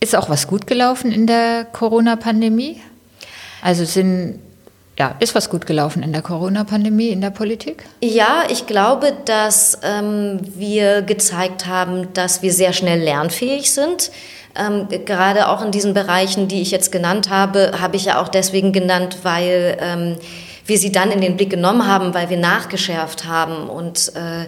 Ist 0.00 0.16
auch 0.16 0.28
was 0.28 0.48
gut 0.48 0.66
gelaufen 0.66 1.12
in 1.12 1.26
der 1.26 1.64
Corona-Pandemie? 1.64 2.80
Also 3.62 3.84
sind 3.84 4.40
ja, 4.98 5.16
ist 5.20 5.34
was 5.34 5.48
gut 5.48 5.66
gelaufen 5.66 6.02
in 6.02 6.12
der 6.12 6.22
Corona-Pandemie, 6.22 7.08
in 7.08 7.20
der 7.20 7.30
Politik? 7.30 7.84
Ja, 8.02 8.44
ich 8.50 8.66
glaube, 8.66 9.14
dass 9.24 9.78
ähm, 9.82 10.40
wir 10.54 11.02
gezeigt 11.02 11.66
haben, 11.66 12.12
dass 12.12 12.42
wir 12.42 12.52
sehr 12.52 12.72
schnell 12.72 13.00
lernfähig 13.00 13.72
sind. 13.72 14.10
Ähm, 14.54 14.88
gerade 15.06 15.48
auch 15.48 15.64
in 15.64 15.70
diesen 15.70 15.94
Bereichen, 15.94 16.46
die 16.46 16.60
ich 16.60 16.70
jetzt 16.70 16.92
genannt 16.92 17.30
habe, 17.30 17.72
habe 17.80 17.96
ich 17.96 18.04
ja 18.04 18.20
auch 18.20 18.28
deswegen 18.28 18.72
genannt, 18.72 19.18
weil 19.22 19.78
ähm, 19.80 20.16
wir 20.66 20.78
sie 20.78 20.92
dann 20.92 21.10
in 21.10 21.22
den 21.22 21.36
Blick 21.36 21.50
genommen 21.50 21.86
haben, 21.86 22.12
weil 22.12 22.28
wir 22.28 22.36
nachgeschärft 22.36 23.24
haben 23.24 23.70
und 23.70 24.12
äh, 24.14 24.46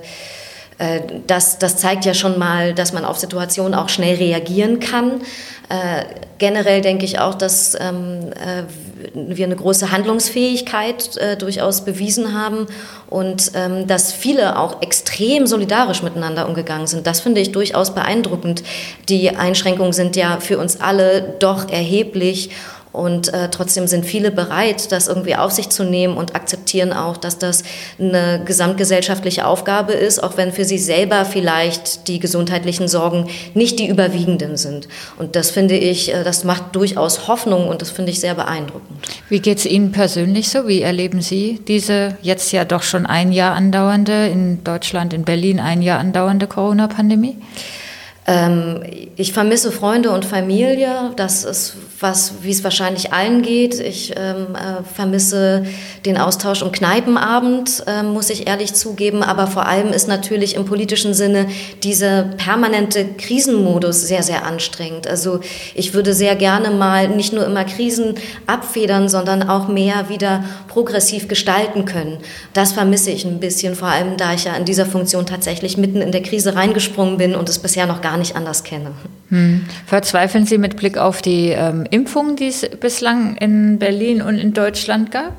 das, 1.26 1.58
das 1.58 1.76
zeigt 1.76 2.04
ja 2.04 2.14
schon 2.14 2.38
mal, 2.38 2.74
dass 2.74 2.92
man 2.92 3.04
auf 3.04 3.18
Situationen 3.18 3.74
auch 3.74 3.88
schnell 3.88 4.16
reagieren 4.16 4.80
kann. 4.80 5.20
Äh, 5.68 6.04
generell 6.38 6.82
denke 6.82 7.04
ich 7.04 7.18
auch, 7.20 7.34
dass 7.34 7.74
ähm, 7.80 8.30
äh, 8.32 8.64
wir 9.14 9.46
eine 9.46 9.56
große 9.56 9.90
Handlungsfähigkeit 9.90 11.16
äh, 11.16 11.36
durchaus 11.36 11.84
bewiesen 11.84 12.38
haben 12.38 12.66
und 13.08 13.52
ähm, 13.54 13.86
dass 13.86 14.12
viele 14.12 14.58
auch 14.58 14.82
extrem 14.82 15.46
solidarisch 15.46 16.02
miteinander 16.02 16.46
umgegangen 16.48 16.86
sind. 16.86 17.06
Das 17.06 17.20
finde 17.20 17.40
ich 17.40 17.52
durchaus 17.52 17.94
beeindruckend. 17.94 18.62
Die 19.08 19.30
Einschränkungen 19.30 19.94
sind 19.94 20.16
ja 20.16 20.38
für 20.40 20.58
uns 20.58 20.80
alle 20.80 21.34
doch 21.38 21.70
erheblich 21.70 22.50
und 22.94 23.34
äh, 23.34 23.50
trotzdem 23.50 23.88
sind 23.88 24.06
viele 24.06 24.30
bereit, 24.30 24.92
das 24.92 25.08
irgendwie 25.08 25.34
auf 25.34 25.50
sich 25.50 25.68
zu 25.68 25.82
nehmen 25.82 26.16
und 26.16 26.36
akzeptieren 26.36 26.92
auch, 26.92 27.16
dass 27.16 27.38
das 27.38 27.64
eine 27.98 28.40
gesamtgesellschaftliche 28.44 29.46
Aufgabe 29.46 29.94
ist, 29.94 30.22
auch 30.22 30.36
wenn 30.36 30.52
für 30.52 30.64
sie 30.64 30.78
selber 30.78 31.24
vielleicht 31.24 32.06
die 32.06 32.20
gesundheitlichen 32.20 32.86
Sorgen 32.86 33.26
nicht 33.52 33.80
die 33.80 33.88
überwiegenden 33.88 34.56
sind. 34.56 34.86
Und 35.18 35.34
das 35.34 35.50
finde 35.50 35.76
ich, 35.76 36.14
äh, 36.14 36.22
das 36.22 36.44
macht 36.44 36.76
durchaus 36.76 37.26
Hoffnung 37.26 37.66
und 37.66 37.82
das 37.82 37.90
finde 37.90 38.12
ich 38.12 38.20
sehr 38.20 38.36
beeindruckend. 38.36 38.96
Wie 39.28 39.40
geht 39.40 39.58
es 39.58 39.66
Ihnen 39.66 39.90
persönlich 39.90 40.48
so? 40.48 40.68
Wie 40.68 40.82
erleben 40.82 41.20
Sie 41.20 41.60
diese 41.66 42.16
jetzt 42.22 42.52
ja 42.52 42.64
doch 42.64 42.84
schon 42.84 43.06
ein 43.06 43.32
Jahr 43.32 43.56
andauernde, 43.56 44.28
in 44.28 44.62
Deutschland, 44.62 45.12
in 45.12 45.24
Berlin 45.24 45.58
ein 45.58 45.82
Jahr 45.82 45.98
andauernde 45.98 46.46
Corona-Pandemie? 46.46 47.38
Ähm, 48.26 48.82
ich 49.16 49.32
vermisse 49.32 49.70
Freunde 49.70 50.10
und 50.10 50.24
Familie. 50.24 51.12
Das 51.16 51.44
ist 51.44 51.76
was, 52.00 52.34
wie 52.42 52.50
es 52.50 52.64
wahrscheinlich 52.64 53.12
allen 53.12 53.42
geht. 53.42 53.80
Ich 53.80 54.12
ähm, 54.16 54.54
äh, 54.54 54.82
vermisse 54.94 55.64
den 56.04 56.18
Austausch 56.18 56.62
im 56.62 56.72
Kneipenabend, 56.72 57.84
äh, 57.86 58.02
muss 58.02 58.30
ich 58.30 58.46
ehrlich 58.46 58.74
zugeben. 58.74 59.22
Aber 59.22 59.46
vor 59.46 59.66
allem 59.66 59.92
ist 59.92 60.08
natürlich 60.08 60.54
im 60.54 60.64
politischen 60.64 61.14
Sinne 61.14 61.46
dieser 61.82 62.24
permanente 62.24 63.06
Krisenmodus 63.16 64.02
sehr, 64.02 64.22
sehr 64.22 64.44
anstrengend. 64.44 65.06
Also 65.06 65.40
ich 65.74 65.94
würde 65.94 66.12
sehr 66.12 66.36
gerne 66.36 66.70
mal 66.70 67.08
nicht 67.08 67.32
nur 67.32 67.46
immer 67.46 67.64
Krisen 67.64 68.16
abfedern, 68.46 69.08
sondern 69.08 69.48
auch 69.48 69.68
mehr 69.68 70.08
wieder 70.08 70.44
progressiv 70.68 71.28
gestalten 71.28 71.84
können. 71.84 72.18
Das 72.52 72.72
vermisse 72.72 73.10
ich 73.10 73.24
ein 73.24 73.40
bisschen, 73.40 73.74
vor 73.74 73.88
allem 73.88 74.16
da 74.16 74.34
ich 74.34 74.44
ja 74.44 74.54
in 74.54 74.64
dieser 74.64 74.86
Funktion 74.86 75.26
tatsächlich 75.26 75.76
mitten 75.76 76.02
in 76.02 76.12
der 76.12 76.22
Krise 76.22 76.54
reingesprungen 76.54 77.16
bin 77.16 77.34
und 77.34 77.48
es 77.48 77.58
bisher 77.58 77.86
noch 77.86 78.02
gar 78.02 78.13
gar 78.14 78.18
nicht 78.18 78.36
anders 78.36 78.62
kenne. 78.62 78.92
Hm. 79.30 79.66
Verzweifeln 79.86 80.46
Sie 80.46 80.56
mit 80.56 80.76
Blick 80.76 80.98
auf 80.98 81.20
die 81.20 81.48
ähm, 81.48 81.84
Impfungen, 81.90 82.36
die 82.36 82.46
es 82.46 82.60
bislang 82.78 83.36
in 83.36 83.80
Berlin 83.80 84.22
und 84.22 84.38
in 84.38 84.54
Deutschland 84.54 85.10
gab? 85.10 85.32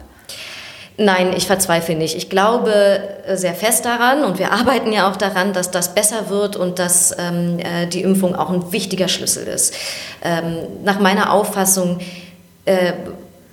Nein, 0.97 1.33
ich 1.38 1.47
verzweifle 1.47 1.95
nicht. 1.95 2.17
Ich 2.17 2.29
glaube 2.29 2.99
äh, 3.25 3.38
sehr 3.38 3.53
fest 3.53 3.85
daran 3.85 4.25
und 4.25 4.39
wir 4.39 4.51
arbeiten 4.59 4.91
ja 4.91 5.09
auch 5.09 5.15
daran, 5.15 5.53
dass 5.53 5.71
das 5.71 5.95
besser 5.95 6.29
wird 6.29 6.57
und 6.57 6.77
dass 6.77 7.15
ähm, 7.17 7.59
äh, 7.59 7.88
die 7.88 8.01
Impfung 8.01 8.35
auch 8.35 8.49
ein 8.49 8.73
wichtiger 8.73 9.07
Schlüssel 9.07 9.47
ist. 9.47 9.73
Ähm, 10.21 10.57
nach 10.83 10.99
meiner 10.99 11.31
Auffassung 11.31 11.99
äh, 12.65 12.91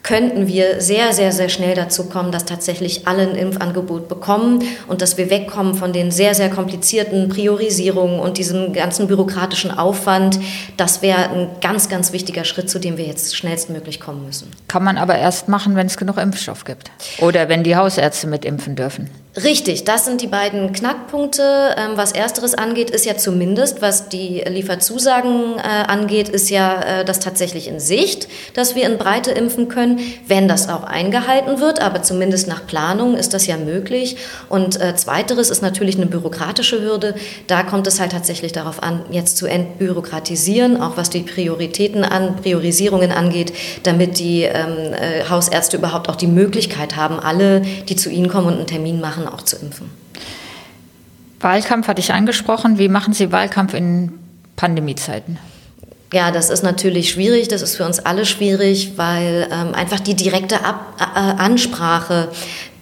könnten 0.02 0.48
wir 0.48 0.80
sehr, 0.80 1.12
sehr, 1.12 1.32
sehr 1.32 1.48
schnell 1.48 1.74
dazu 1.74 2.04
kommen, 2.04 2.32
dass 2.32 2.44
tatsächlich 2.44 3.06
alle 3.06 3.22
ein 3.22 3.36
Impfangebot 3.36 4.08
bekommen 4.08 4.64
und 4.88 5.00
dass 5.00 5.16
wir 5.16 5.30
wegkommen 5.30 5.74
von 5.74 5.92
den 5.92 6.10
sehr, 6.10 6.34
sehr 6.34 6.50
komplizierten 6.50 7.28
Priorisierungen 7.28 8.18
und 8.18 8.38
diesem 8.38 8.72
ganzen 8.72 9.06
bürokratischen 9.06 9.70
Aufwand. 9.70 10.40
Das 10.76 11.02
wäre 11.02 11.30
ein 11.30 11.48
ganz, 11.60 11.88
ganz 11.88 12.12
wichtiger 12.12 12.44
Schritt, 12.44 12.68
zu 12.68 12.80
dem 12.80 12.96
wir 12.96 13.06
jetzt 13.06 13.36
schnellstmöglich 13.36 14.00
kommen 14.00 14.26
müssen. 14.26 14.50
Kann 14.68 14.82
man 14.82 14.98
aber 14.98 15.16
erst 15.16 15.48
machen, 15.48 15.76
wenn 15.76 15.86
es 15.86 15.96
genug 15.96 16.18
Impfstoff 16.18 16.64
gibt 16.64 16.90
oder 17.18 17.48
wenn 17.48 17.62
die 17.62 17.76
Hausärzte 17.76 18.26
mitimpfen 18.26 18.74
dürfen. 18.74 19.08
Richtig, 19.35 19.85
das 19.85 20.05
sind 20.05 20.21
die 20.21 20.27
beiden 20.27 20.75
Knackpunkte. 20.75 21.75
Ähm, 21.79 21.92
was 21.95 22.12
ersteres 22.12 22.53
angeht, 22.53 22.90
ist 22.90 23.07
ja 23.07 23.16
zumindest, 23.16 23.81
was 23.81 24.11
die 24.11 24.45
Lieferzusagen 24.47 25.57
äh, 25.57 25.62
angeht, 25.62 26.29
ist 26.29 26.51
ja 26.51 26.83
äh, 27.01 27.05
das 27.07 27.18
tatsächlich 27.18 27.66
in 27.66 27.81
Sicht, 27.81 28.29
dass 28.53 28.75
wir 28.75 28.85
in 28.85 28.99
Breite 28.99 29.31
impfen 29.31 29.68
können, 29.68 30.01
wenn 30.27 30.49
das 30.49 30.68
auch 30.68 30.85
eingehalten 30.85 31.61
wird. 31.61 31.81
Aber 31.81 32.03
zumindest 32.03 32.47
nach 32.47 32.66
Planung 32.66 33.16
ist 33.16 33.33
das 33.33 33.47
ja 33.47 33.57
möglich. 33.57 34.18
Und 34.51 34.79
äh, 34.79 34.95
zweiteres 34.97 35.49
ist 35.49 35.62
natürlich 35.62 35.97
eine 35.97 36.05
bürokratische 36.05 36.83
Hürde. 36.83 37.14
Da 37.47 37.62
kommt 37.62 37.87
es 37.87 38.01
halt 38.01 38.12
tatsächlich 38.12 38.53
darauf 38.53 38.83
an, 38.83 39.01
jetzt 39.11 39.38
zu 39.38 39.47
entbürokratisieren, 39.47 40.79
auch 40.79 40.99
was 40.99 41.09
die 41.09 41.21
Prioritäten 41.21 42.05
an, 42.05 42.37
Priorisierungen 42.37 43.12
angeht, 43.12 43.55
damit 43.83 44.18
die 44.18 44.42
ähm, 44.42 44.95
Hausärzte 45.31 45.79
überhaupt 45.79 46.11
auch 46.11 46.16
die 46.16 46.27
Möglichkeit 46.27 46.97
haben, 46.97 47.18
alle, 47.18 47.62
die 47.62 47.97
zu 47.97 48.11
ihnen 48.11 48.29
kommen 48.29 48.49
und 48.49 48.57
einen 48.59 48.66
Termin 48.66 49.01
machen, 49.01 49.21
machen, 49.22 49.35
auch 49.35 49.42
zu 49.42 49.56
impfen. 49.56 49.90
Wahlkampf 51.40 51.88
hatte 51.88 52.00
ich 52.00 52.12
angesprochen. 52.12 52.78
Wie 52.78 52.88
machen 52.88 53.14
Sie 53.14 53.32
Wahlkampf 53.32 53.74
in 53.74 54.12
Pandemiezeiten? 54.56 55.38
Ja, 56.12 56.30
das 56.30 56.50
ist 56.50 56.62
natürlich 56.62 57.11
schwierig. 57.11 57.48
Das 57.48 57.62
ist 57.62 57.76
für 57.76 57.87
uns 57.87 57.98
alle 57.98 58.26
schwierig, 58.26 58.92
weil 58.96 59.48
ähm, 59.50 59.74
einfach 59.74 59.98
die 59.98 60.14
direkte 60.14 60.64
Ab 60.64 60.96
äh, 61.00 61.18
Ansprache 61.18 62.28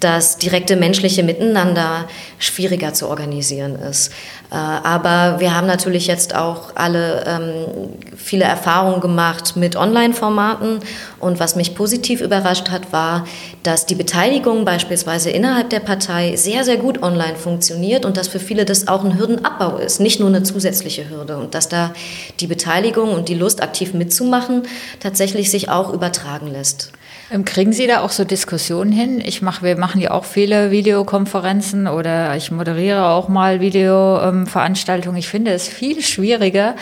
das 0.01 0.39
direkte 0.39 0.77
menschliche 0.77 1.23
Miteinander 1.23 2.09
schwieriger 2.39 2.93
zu 2.95 3.09
organisieren 3.09 3.77
ist. 3.77 4.11
Äh, 4.51 4.55
aber 4.55 5.39
wir 5.39 5.55
haben 5.55 5.67
natürlich 5.67 6.07
jetzt 6.07 6.35
auch 6.35 6.75
alle 6.75 7.25
ähm, 7.27 7.91
viele 8.17 8.45
Erfahrungen 8.45 9.01
gemacht 9.01 9.57
mit 9.57 9.77
Online-Formaten. 9.77 10.81
Und 11.21 11.39
was 11.39 11.55
mich 11.55 11.75
positiv 11.75 12.21
überrascht 12.21 12.71
hat, 12.71 12.93
war, 12.93 13.27
dass 13.63 13.87
die 13.87 13.95
Beteiligung 13.95 14.65
beispielsweise 14.65 15.31
innerhalb 15.31 15.71
der 15.71 15.81
Partei 15.81 16.37
sehr, 16.37 16.65
sehr 16.65 16.79
gut 16.79 17.03
online 17.03 17.37
funktioniert 17.37 18.05
und 18.05 18.17
dass 18.17 18.29
für 18.29 18.41
viele 18.41 18.65
das 18.65 18.89
auch 18.89 19.05
ein 19.05 19.19
Hürdenabbau 19.19 19.77
ist, 19.77 20.01
nicht 20.01 20.19
nur 20.19 20.29
eine 20.29 20.43
zusätzliche 20.43 21.09
Hürde. 21.11 21.37
Und 21.37 21.55
dass 21.55 21.69
da 21.69 21.93
die 22.41 22.47
Beteiligung 22.47 23.13
und 23.13 23.29
die 23.29 23.35
Lust, 23.35 23.63
aktiv 23.63 23.95
mitzumachen, 23.95 24.63
tatsächlich 25.01 25.51
sich 25.51 25.69
auch 25.69 25.93
übertragen 25.93 26.49
lässt. 26.49 26.93
Ähm, 27.33 27.45
kriegen 27.45 27.73
Sie 27.73 27.87
da 27.87 28.01
auch 28.01 28.11
so 28.11 28.25
Diskussionen 28.25 28.91
hin? 28.91 29.23
Ich 29.25 29.41
mache, 29.41 29.65
wir 29.65 29.77
machen 29.77 30.01
ja 30.01 30.11
auch 30.11 30.25
viele 30.25 30.73
Videokonferenzen 30.73 31.87
oder 31.87 32.35
ich 32.35 32.51
moderiere 32.51 33.07
auch 33.07 33.29
mal 33.29 33.61
Videoveranstaltungen. 33.61 35.17
Ich 35.17 35.29
finde 35.29 35.53
es 35.53 35.69
viel 35.69 36.03
schwieriger, 36.03 36.75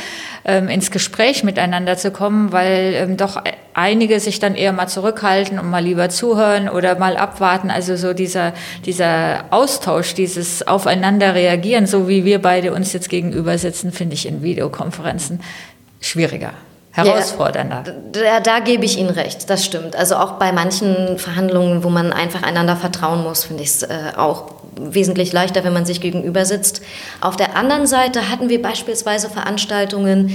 ähm, 0.47 0.69
ins 0.69 0.91
Gespräch 0.91 1.45
miteinander 1.45 1.99
zu 1.99 2.11
kommen, 2.11 2.51
weil 2.51 2.95
ähm, 2.95 3.17
doch 3.19 3.43
einige 3.75 4.21
sich 4.21 4.41
dann 4.41 4.55
eher 4.55 4.73
mal 4.73 4.89
zurückhalten 4.89 5.59
und 5.59 5.69
mal 5.69 5.85
lieber 5.85 6.09
zuhören 6.09 6.71
oder 6.71 6.99
mal 6.99 7.19
abwarten. 7.19 7.71
Also 7.71 7.97
so 7.97 8.15
dieser, 8.15 8.55
dieser 8.87 9.45
Austausch, 9.51 10.15
dieses 10.15 10.67
Aufeinander 10.67 11.35
reagieren, 11.35 11.87
so 11.87 12.09
wie 12.09 12.25
wir 12.25 12.41
beide 12.41 12.73
uns 12.73 12.95
jetzt 12.95 13.11
gegenüber 13.11 13.59
sitzen, 13.59 13.93
finde 13.93 14.15
ich 14.15 14.27
in 14.27 14.43
Videokonferenzen 14.43 15.41
schwieriger 16.01 16.53
herausfordernder. 17.05 17.85
Ja, 18.15 18.41
da, 18.41 18.41
da, 18.41 18.59
gebe 18.61 18.85
ich 18.85 18.99
Ihnen 18.99 19.11
recht, 19.11 19.49
das 19.51 19.65
stimmt. 19.65 19.97
Also 19.97 20.17
auch 20.17 20.33
bei 20.33 20.53
manchen 20.53 21.19
Verhandlungen, 21.19 21.85
wo 21.85 21.91
man 21.91 22.13
einfach 22.13 22.43
einander 22.43 22.77
vertrauen 22.77 23.23
muss, 23.23 23.45
finde 23.45 23.63
ich 23.63 23.71
es 23.71 23.83
äh, 23.83 24.13
auch 24.17 24.53
wesentlich 24.81 25.33
leichter, 25.33 25.65
wenn 25.65 25.73
man 25.73 25.87
sich 25.87 26.01
gegenüber 26.01 26.45
sitzt. 26.45 26.83
Auf 27.21 27.37
der 27.37 27.57
anderen 27.57 27.87
Seite 27.87 28.31
hatten 28.31 28.49
wir 28.49 28.63
beispielsweise 28.63 29.29
Veranstaltungen, 29.29 30.31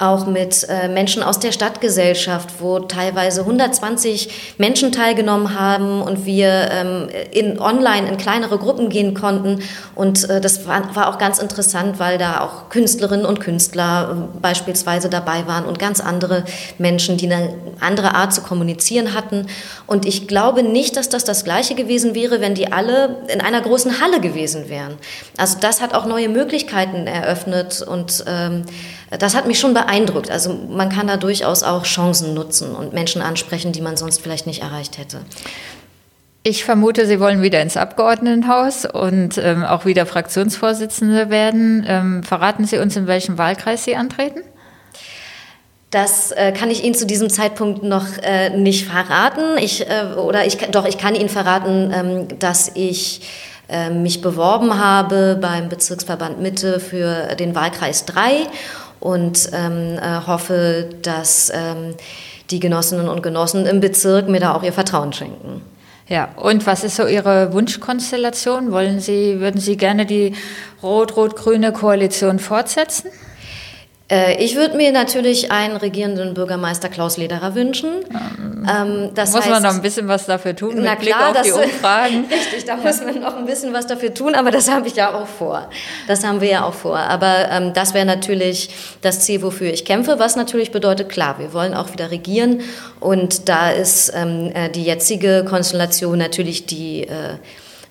auch 0.00 0.26
mit 0.26 0.66
äh, 0.68 0.88
Menschen 0.88 1.22
aus 1.22 1.38
der 1.38 1.52
Stadtgesellschaft, 1.52 2.54
wo 2.60 2.78
teilweise 2.78 3.42
120 3.42 4.54
Menschen 4.56 4.92
teilgenommen 4.92 5.58
haben 5.58 6.00
und 6.00 6.24
wir 6.24 6.70
ähm, 6.72 7.08
in 7.32 7.60
online 7.60 8.08
in 8.08 8.16
kleinere 8.16 8.56
Gruppen 8.58 8.88
gehen 8.88 9.12
konnten. 9.12 9.62
Und 9.94 10.28
äh, 10.30 10.40
das 10.40 10.66
war, 10.66 10.96
war, 10.96 11.08
auch 11.08 11.18
ganz 11.18 11.38
interessant, 11.38 11.98
weil 11.98 12.16
da 12.16 12.40
auch 12.40 12.70
Künstlerinnen 12.70 13.26
und 13.26 13.40
Künstler 13.40 14.28
äh, 14.34 14.38
beispielsweise 14.40 15.10
dabei 15.10 15.46
waren 15.46 15.66
und 15.66 15.78
ganz 15.78 16.00
andere 16.00 16.44
Menschen, 16.78 17.18
die 17.18 17.26
eine 17.30 17.54
andere 17.80 18.14
Art 18.14 18.32
zu 18.32 18.40
kommunizieren 18.40 19.12
hatten. 19.12 19.48
Und 19.86 20.06
ich 20.06 20.26
glaube 20.26 20.62
nicht, 20.62 20.96
dass 20.96 21.10
das 21.10 21.24
das 21.24 21.44
Gleiche 21.44 21.74
gewesen 21.74 22.14
wäre, 22.14 22.40
wenn 22.40 22.54
die 22.54 22.72
alle 22.72 23.16
in 23.28 23.42
einer 23.42 23.60
großen 23.60 24.00
Halle 24.00 24.20
gewesen 24.20 24.70
wären. 24.70 24.94
Also 25.36 25.58
das 25.60 25.82
hat 25.82 25.92
auch 25.92 26.06
neue 26.06 26.30
Möglichkeiten 26.30 27.06
eröffnet 27.06 27.82
und 27.82 28.24
ähm, 28.26 28.64
das 29.18 29.34
hat 29.34 29.46
mich 29.46 29.58
schon 29.58 29.74
beeindruckt. 29.74 30.30
Also 30.30 30.56
man 30.68 30.88
kann 30.88 31.06
da 31.06 31.16
durchaus 31.16 31.62
auch 31.62 31.84
Chancen 31.84 32.34
nutzen 32.34 32.74
und 32.74 32.92
Menschen 32.92 33.22
ansprechen, 33.22 33.72
die 33.72 33.80
man 33.80 33.96
sonst 33.96 34.20
vielleicht 34.20 34.46
nicht 34.46 34.62
erreicht 34.62 34.98
hätte. 34.98 35.20
Ich 36.42 36.64
vermute, 36.64 37.06
Sie 37.06 37.20
wollen 37.20 37.42
wieder 37.42 37.60
ins 37.60 37.76
Abgeordnetenhaus 37.76 38.86
und 38.86 39.36
ähm, 39.36 39.62
auch 39.62 39.84
wieder 39.84 40.06
Fraktionsvorsitzende 40.06 41.28
werden. 41.28 41.84
Ähm, 41.86 42.22
verraten 42.22 42.64
Sie 42.64 42.78
uns, 42.78 42.96
in 42.96 43.06
welchem 43.06 43.36
Wahlkreis 43.36 43.84
Sie 43.84 43.94
antreten? 43.94 44.40
Das 45.90 46.30
äh, 46.30 46.52
kann 46.52 46.70
ich 46.70 46.84
Ihnen 46.84 46.94
zu 46.94 47.04
diesem 47.04 47.28
Zeitpunkt 47.28 47.82
noch 47.82 48.06
äh, 48.22 48.50
nicht 48.50 48.86
verraten. 48.86 49.58
Ich, 49.58 49.86
äh, 49.90 50.14
oder 50.16 50.46
ich, 50.46 50.56
doch, 50.56 50.86
ich 50.86 50.96
kann 50.96 51.14
Ihnen 51.14 51.28
verraten, 51.28 51.92
ähm, 51.92 52.38
dass 52.38 52.70
ich 52.74 53.28
äh, 53.68 53.90
mich 53.90 54.22
beworben 54.22 54.82
habe 54.82 55.36
beim 55.38 55.68
Bezirksverband 55.68 56.40
Mitte 56.40 56.80
für 56.80 57.34
den 57.34 57.54
Wahlkreis 57.54 58.06
3 58.06 58.46
und 59.00 59.50
ähm, 59.52 59.98
äh, 59.98 60.26
hoffe, 60.26 60.88
dass 61.02 61.50
ähm, 61.54 61.94
die 62.50 62.60
Genossinnen 62.60 63.08
und 63.08 63.22
Genossen 63.22 63.66
im 63.66 63.80
Bezirk 63.80 64.28
mir 64.28 64.40
da 64.40 64.54
auch 64.54 64.62
ihr 64.62 64.72
Vertrauen 64.72 65.12
schenken. 65.12 65.62
Ja, 66.08 66.28
und 66.36 66.66
was 66.66 66.82
ist 66.82 66.96
so 66.96 67.06
Ihre 67.06 67.52
Wunschkonstellation? 67.52 68.72
Wollen 68.72 68.98
Sie, 68.98 69.38
würden 69.38 69.60
Sie 69.60 69.76
gerne 69.76 70.06
die 70.06 70.34
rot-rot-grüne 70.82 71.72
Koalition 71.72 72.40
fortsetzen? 72.40 73.10
Äh, 74.10 74.42
ich 74.42 74.56
würde 74.56 74.76
mir 74.76 74.92
natürlich 74.92 75.52
einen 75.52 75.76
regierenden 75.76 76.34
Bürgermeister 76.34 76.88
Klaus 76.88 77.16
Lederer 77.16 77.54
wünschen. 77.54 78.04
Ähm, 78.68 79.10
das 79.14 79.32
muss 79.32 79.42
heißt, 79.42 79.50
man 79.50 79.62
noch 79.62 79.74
ein 79.74 79.82
bisschen 79.82 80.08
was 80.08 80.26
dafür 80.26 80.54
tun, 80.56 80.72
na 80.76 80.92
mit 80.92 81.00
klar, 81.00 81.32
Blick 81.32 81.40
auf 81.40 81.42
die 81.42 81.52
Umfragen. 81.72 82.24
richtig, 82.30 82.64
da 82.64 82.76
muss 82.76 83.00
man 83.00 83.20
noch 83.20 83.36
ein 83.36 83.46
bisschen 83.46 83.72
was 83.72 83.86
dafür 83.86 84.12
tun, 84.12 84.34
aber 84.34 84.50
das 84.50 84.70
habe 84.70 84.88
ich 84.88 84.96
ja 84.96 85.14
auch 85.14 85.26
vor. 85.26 85.68
Das 86.08 86.24
haben 86.24 86.40
wir 86.40 86.48
ja 86.48 86.64
auch 86.64 86.74
vor. 86.74 86.98
Aber 86.98 87.48
ähm, 87.50 87.72
das 87.72 87.94
wäre 87.94 88.04
natürlich 88.04 88.70
das 89.00 89.20
Ziel, 89.20 89.42
wofür 89.42 89.72
ich 89.72 89.84
kämpfe, 89.84 90.18
was 90.18 90.36
natürlich 90.36 90.72
bedeutet, 90.72 91.08
klar, 91.08 91.38
wir 91.38 91.52
wollen 91.52 91.74
auch 91.74 91.92
wieder 91.92 92.10
regieren 92.10 92.60
und 92.98 93.48
da 93.48 93.70
ist 93.70 94.12
ähm, 94.14 94.50
äh, 94.54 94.68
die 94.70 94.82
jetzige 94.82 95.44
Konstellation 95.48 96.18
natürlich 96.18 96.66
die 96.66 97.04
äh, 97.04 97.36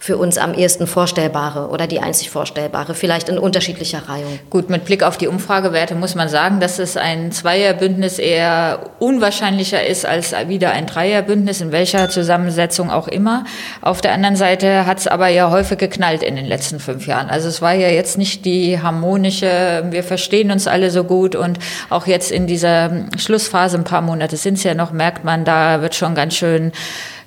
für 0.02 0.16
uns 0.16 0.38
am 0.38 0.54
ehesten 0.54 0.88
vorstellbare 0.88 1.68
oder 1.68 1.86
die 1.86 2.00
einzig 2.00 2.30
vorstellbare, 2.30 2.96
vielleicht 2.96 3.28
in 3.28 3.38
unterschiedlicher 3.38 4.08
Reihung. 4.08 4.40
Gut, 4.50 4.70
mit 4.70 4.86
Blick 4.86 5.04
auf 5.04 5.18
die 5.18 5.28
Umfragewerte 5.28 5.94
muss 5.94 6.16
man 6.16 6.30
sagen, 6.30 6.62
dass 6.62 6.80
es 6.80 6.96
ein 6.96 7.34
Zweierbündnis 7.34 8.18
eher 8.18 8.92
unwahrscheinlicher 9.00 9.86
ist 9.86 10.06
als 10.06 10.34
wieder 10.48 10.72
ein 10.72 10.86
Dreierbündnis, 10.86 11.60
in 11.60 11.74
welcher 11.74 12.10
Zusammensetzung 12.10 12.90
auch 12.90 13.10
immer. 13.10 13.44
Auf 13.82 14.00
der 14.00 14.14
anderen 14.14 14.38
Seite 14.38 14.86
hat 14.86 15.00
es 15.00 15.08
aber 15.08 15.28
ja 15.28 15.52
häufig 15.52 15.78
geknallt 15.78 16.24
in 16.24 16.38
den 16.38 16.46
letzten 16.46 16.80
fünf 16.80 17.06
Jahren. 17.06 17.30
Also 17.30 17.50
es 17.50 17.62
war 17.62 17.74
ja 17.74 17.90
jetzt 17.90 18.18
nicht 18.18 18.46
die 18.46 18.82
harmonische, 18.82 19.84
wir 19.90 20.04
verstehen 20.04 20.50
uns 20.52 20.66
alle 20.66 20.92
so 20.92 21.04
gut 21.04 21.36
und 21.36 21.60
auch 21.90 22.08
jetzt 22.08 22.32
in 22.32 22.48
dieser 22.48 23.06
Schlussphase, 23.18 23.78
ein 23.78 23.84
paar 23.84 24.02
Monate 24.02 24.38
sind 24.38 24.54
es 24.54 24.64
ja 24.64 24.76
noch, 24.76 24.94
merkt 24.94 25.26
man, 25.26 25.44
da 25.44 25.82
wird 25.82 25.94
schon 25.94 26.16
ganz 26.16 26.36
schön 26.36 26.72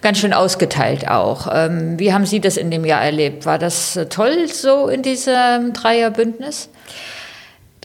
ganz 0.02 0.18
schön 0.18 0.32
ausgeteilt 0.32 1.08
auch. 1.08 1.48
Ähm, 1.50 1.98
wie 1.98 2.12
haben 2.12 2.26
Sie 2.26 2.40
das 2.40 2.56
in 2.62 2.70
dem 2.70 2.85
Jahr 2.85 3.03
erlebt? 3.03 3.44
War 3.44 3.59
das 3.59 3.98
toll 4.09 4.48
so 4.48 4.88
in 4.88 5.03
diesem 5.03 5.72
Dreierbündnis? 5.72 6.70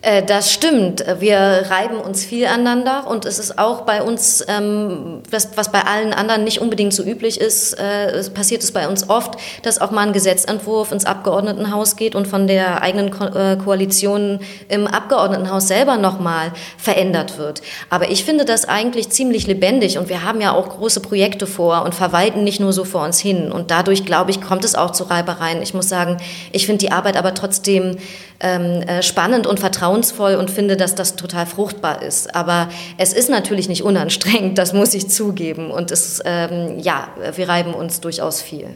Äh, 0.03 0.23
das 0.23 0.53
stimmt. 0.53 1.03
Wir 1.19 1.37
reiben 1.69 1.97
uns 1.97 2.23
viel 2.23 2.45
aneinander 2.45 3.07
und 3.07 3.25
es 3.25 3.39
ist 3.39 3.57
auch 3.57 3.81
bei 3.81 4.03
uns, 4.03 4.45
ähm, 4.47 5.23
was, 5.31 5.49
was 5.55 5.71
bei 5.71 5.81
allen 5.81 6.13
anderen 6.13 6.43
nicht 6.43 6.61
unbedingt 6.61 6.93
so 6.93 7.03
üblich 7.03 7.41
ist, 7.41 7.73
äh, 7.73 8.23
passiert 8.29 8.61
es 8.61 8.71
bei 8.71 8.87
uns 8.87 9.09
oft, 9.09 9.39
dass 9.63 9.81
auch 9.81 9.89
mal 9.89 10.05
ein 10.05 10.13
Gesetzentwurf 10.13 10.91
ins 10.91 11.05
Abgeordnetenhaus 11.05 11.95
geht 11.95 12.13
und 12.13 12.27
von 12.27 12.45
der 12.45 12.83
eigenen 12.83 13.09
Ko 13.09 13.25
äh, 13.25 13.57
Koalition 13.57 14.39
im 14.69 14.85
Abgeordnetenhaus 14.85 15.67
selber 15.67 15.97
nochmal 15.97 16.51
verändert 16.77 17.39
wird. 17.39 17.63
Aber 17.89 18.11
ich 18.11 18.23
finde 18.23 18.45
das 18.45 18.65
eigentlich 18.65 19.09
ziemlich 19.09 19.47
lebendig 19.47 19.97
und 19.97 20.09
wir 20.09 20.23
haben 20.23 20.41
ja 20.41 20.53
auch 20.53 20.69
große 20.69 20.99
Projekte 20.99 21.47
vor 21.47 21.83
und 21.83 21.95
verwalten 21.95 22.43
nicht 22.43 22.59
nur 22.59 22.71
so 22.71 22.83
vor 22.83 23.03
uns 23.03 23.19
hin. 23.19 23.51
Und 23.51 23.71
dadurch, 23.71 24.05
glaube 24.05 24.29
ich, 24.29 24.41
kommt 24.41 24.63
es 24.63 24.75
auch 24.75 24.91
zu 24.91 25.05
Reibereien. 25.05 25.63
Ich 25.63 25.73
muss 25.73 25.89
sagen, 25.89 26.17
ich 26.51 26.67
finde 26.67 26.85
die 26.85 26.91
Arbeit 26.91 27.17
aber 27.17 27.33
trotzdem 27.33 27.97
ähm, 28.39 28.81
äh, 28.83 29.01
spannend 29.01 29.47
und 29.47 29.59
vertrauensvoll 29.87 30.35
und 30.35 30.51
finde, 30.51 30.75
dass 30.75 30.95
das 30.95 31.15
total 31.15 31.45
fruchtbar 31.45 32.01
ist. 32.01 32.35
Aber 32.35 32.69
es 32.97 33.13
ist 33.13 33.29
natürlich 33.29 33.69
nicht 33.69 33.83
unanstrengend, 33.83 34.57
das 34.57 34.73
muss 34.73 34.93
ich 34.93 35.07
zugeben. 35.07 35.71
Und 35.71 35.91
es, 35.91 36.21
ähm, 36.25 36.79
ja, 36.79 37.09
wir 37.35 37.47
reiben 37.47 37.73
uns 37.73 38.01
durchaus 38.01 38.41
viel. 38.41 38.67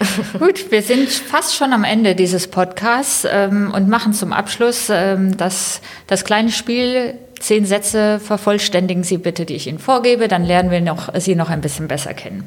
Gut, 0.38 0.70
wir 0.70 0.82
sind 0.82 1.08
fast 1.10 1.54
schon 1.54 1.72
am 1.72 1.84
Ende 1.84 2.14
dieses 2.14 2.48
Podcasts 2.48 3.26
ähm, 3.30 3.70
und 3.74 3.88
machen 3.88 4.12
zum 4.12 4.32
Abschluss 4.32 4.88
ähm, 4.90 5.36
das, 5.36 5.80
das 6.06 6.24
kleine 6.24 6.50
Spiel. 6.50 7.14
Zehn 7.38 7.64
Sätze 7.64 8.18
vervollständigen 8.18 9.02
Sie 9.02 9.18
bitte, 9.18 9.44
die 9.44 9.54
ich 9.54 9.66
Ihnen 9.66 9.78
vorgebe, 9.78 10.28
dann 10.28 10.44
lernen 10.44 10.70
wir 10.70 10.80
noch, 10.80 11.14
Sie 11.14 11.34
noch 11.34 11.50
ein 11.50 11.60
bisschen 11.60 11.86
besser 11.86 12.14
kennen. 12.14 12.44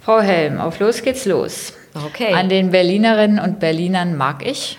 Frau 0.00 0.20
Helm, 0.20 0.60
auf 0.60 0.78
los 0.78 1.02
geht's 1.02 1.26
los. 1.26 1.72
Okay. 1.94 2.32
An 2.32 2.48
den 2.48 2.70
Berlinerinnen 2.70 3.38
und 3.38 3.58
Berlinern 3.58 4.16
mag 4.16 4.46
ich 4.46 4.78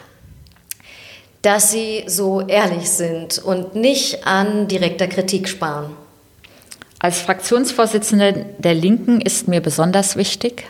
dass 1.47 1.71
sie 1.71 2.03
so 2.07 2.41
ehrlich 2.41 2.89
sind 2.89 3.39
und 3.39 3.73
nicht 3.73 4.27
an 4.27 4.67
direkter 4.67 5.07
Kritik 5.07 5.47
sparen. 5.47 5.95
Als 6.99 7.19
Fraktionsvorsitzende 7.21 8.47
der 8.57 8.73
Linken 8.73 9.21
ist 9.21 9.47
mir 9.47 9.61
besonders 9.61 10.17
wichtig, 10.17 10.65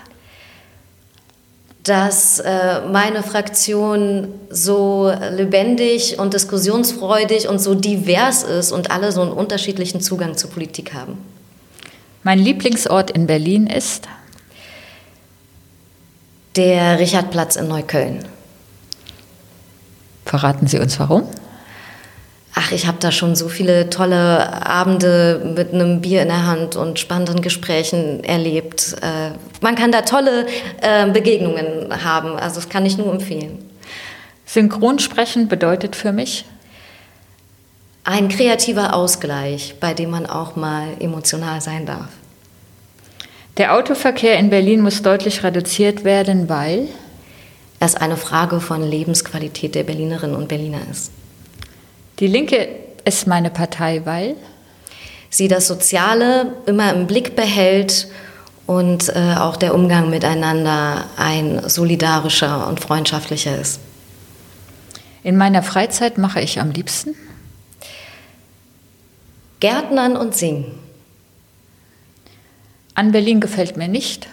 dass 1.81 2.37
äh, 2.37 2.81
meine 2.91 3.23
Fraktion 3.23 4.35
so 4.51 5.11
lebendig 5.31 6.19
und 6.19 6.35
diskussionsfreudig 6.35 7.49
und 7.49 7.57
so 7.57 7.73
divers 7.73 8.43
ist 8.43 8.71
und 8.71 8.91
alle 8.91 9.11
so 9.11 9.23
einen 9.23 9.31
unterschiedlichen 9.31 9.99
Zugang 9.99 10.37
zur 10.37 10.51
Politik 10.51 10.93
haben. 10.93 11.17
Mein 12.21 12.37
Lieblingsort 12.37 13.09
in 13.09 13.25
Berlin 13.25 13.65
ist 13.65 14.07
der 16.55 16.99
Richardplatz 16.99 17.55
in 17.55 17.67
Neukölln. 17.67 18.36
Verraten 20.27 20.67
Sie 20.67 20.77
uns 20.77 20.99
warum? 20.99 21.23
Ach, 22.53 22.71
ich 22.71 22.85
habe 22.85 22.97
da 22.99 23.11
schon 23.11 23.35
so 23.35 23.47
viele 23.47 23.89
tolle 23.89 24.65
Abende 24.65 25.53
mit 25.55 25.73
einem 25.73 26.01
Bier 26.01 26.23
in 26.23 26.27
der 26.27 26.45
Hand 26.45 26.75
und 26.75 26.99
spannenden 26.99 27.41
Gesprächen 27.41 28.23
erlebt. 28.23 28.97
Äh, 29.01 29.31
man 29.61 29.75
kann 29.75 29.91
da 29.91 30.01
tolle 30.01 30.47
äh, 30.81 31.09
Begegnungen 31.09 32.03
haben. 32.03 32.35
Also 32.35 32.55
das 32.55 32.67
kann 32.67 32.85
ich 32.85 32.97
nur 32.97 33.11
empfehlen. 33.11 33.59
Synchronsprechen 34.45 35.47
bedeutet 35.47 35.95
für 35.95 36.11
mich? 36.11 36.45
Ein 38.03 38.27
kreativer 38.27 38.93
Ausgleich, 38.93 39.75
bei 39.79 39.93
dem 39.93 40.09
man 40.09 40.25
auch 40.25 40.57
mal 40.57 40.87
emotional 40.99 41.61
sein 41.61 41.85
darf. 41.85 42.09
Der 43.57 43.75
Autoverkehr 43.75 44.37
in 44.37 44.49
Berlin 44.49 44.81
muss 44.81 45.01
deutlich 45.01 45.43
reduziert 45.43 46.03
werden, 46.03 46.49
weil 46.49 46.89
es 47.79 47.95
eine 47.95 48.17
Frage 48.17 48.59
von 48.59 48.81
Lebensqualität 48.81 49.75
der 49.75 49.83
Berlinerinnen 49.83 50.35
und 50.35 50.47
Berliner 50.47 50.81
ist. 50.89 51.11
Die 52.19 52.27
Linke 52.27 52.67
ist 53.05 53.27
meine 53.27 53.49
Partei, 53.49 54.01
weil 54.05 54.35
sie 55.29 55.47
das 55.47 55.67
Soziale 55.67 56.53
immer 56.65 56.93
im 56.93 57.07
Blick 57.07 57.35
behält 57.35 58.07
und 58.65 59.09
äh, 59.09 59.35
auch 59.37 59.55
der 59.55 59.75
Umgang 59.75 60.09
miteinander 60.09 61.05
ein 61.17 61.69
solidarischer 61.69 62.67
und 62.67 62.79
freundschaftlicher 62.79 63.59
ist. 63.59 63.79
In 65.23 65.37
meiner 65.37 65.63
Freizeit 65.63 66.17
mache 66.17 66.41
ich 66.41 66.59
am 66.59 66.71
liebsten 66.71 67.15
Gärtnern 69.59 70.15
und 70.15 70.35
Singen. 70.35 70.65
An 72.93 73.11
Berlin 73.11 73.39
gefällt 73.39 73.77
mir 73.77 73.87
nicht, 73.87 74.27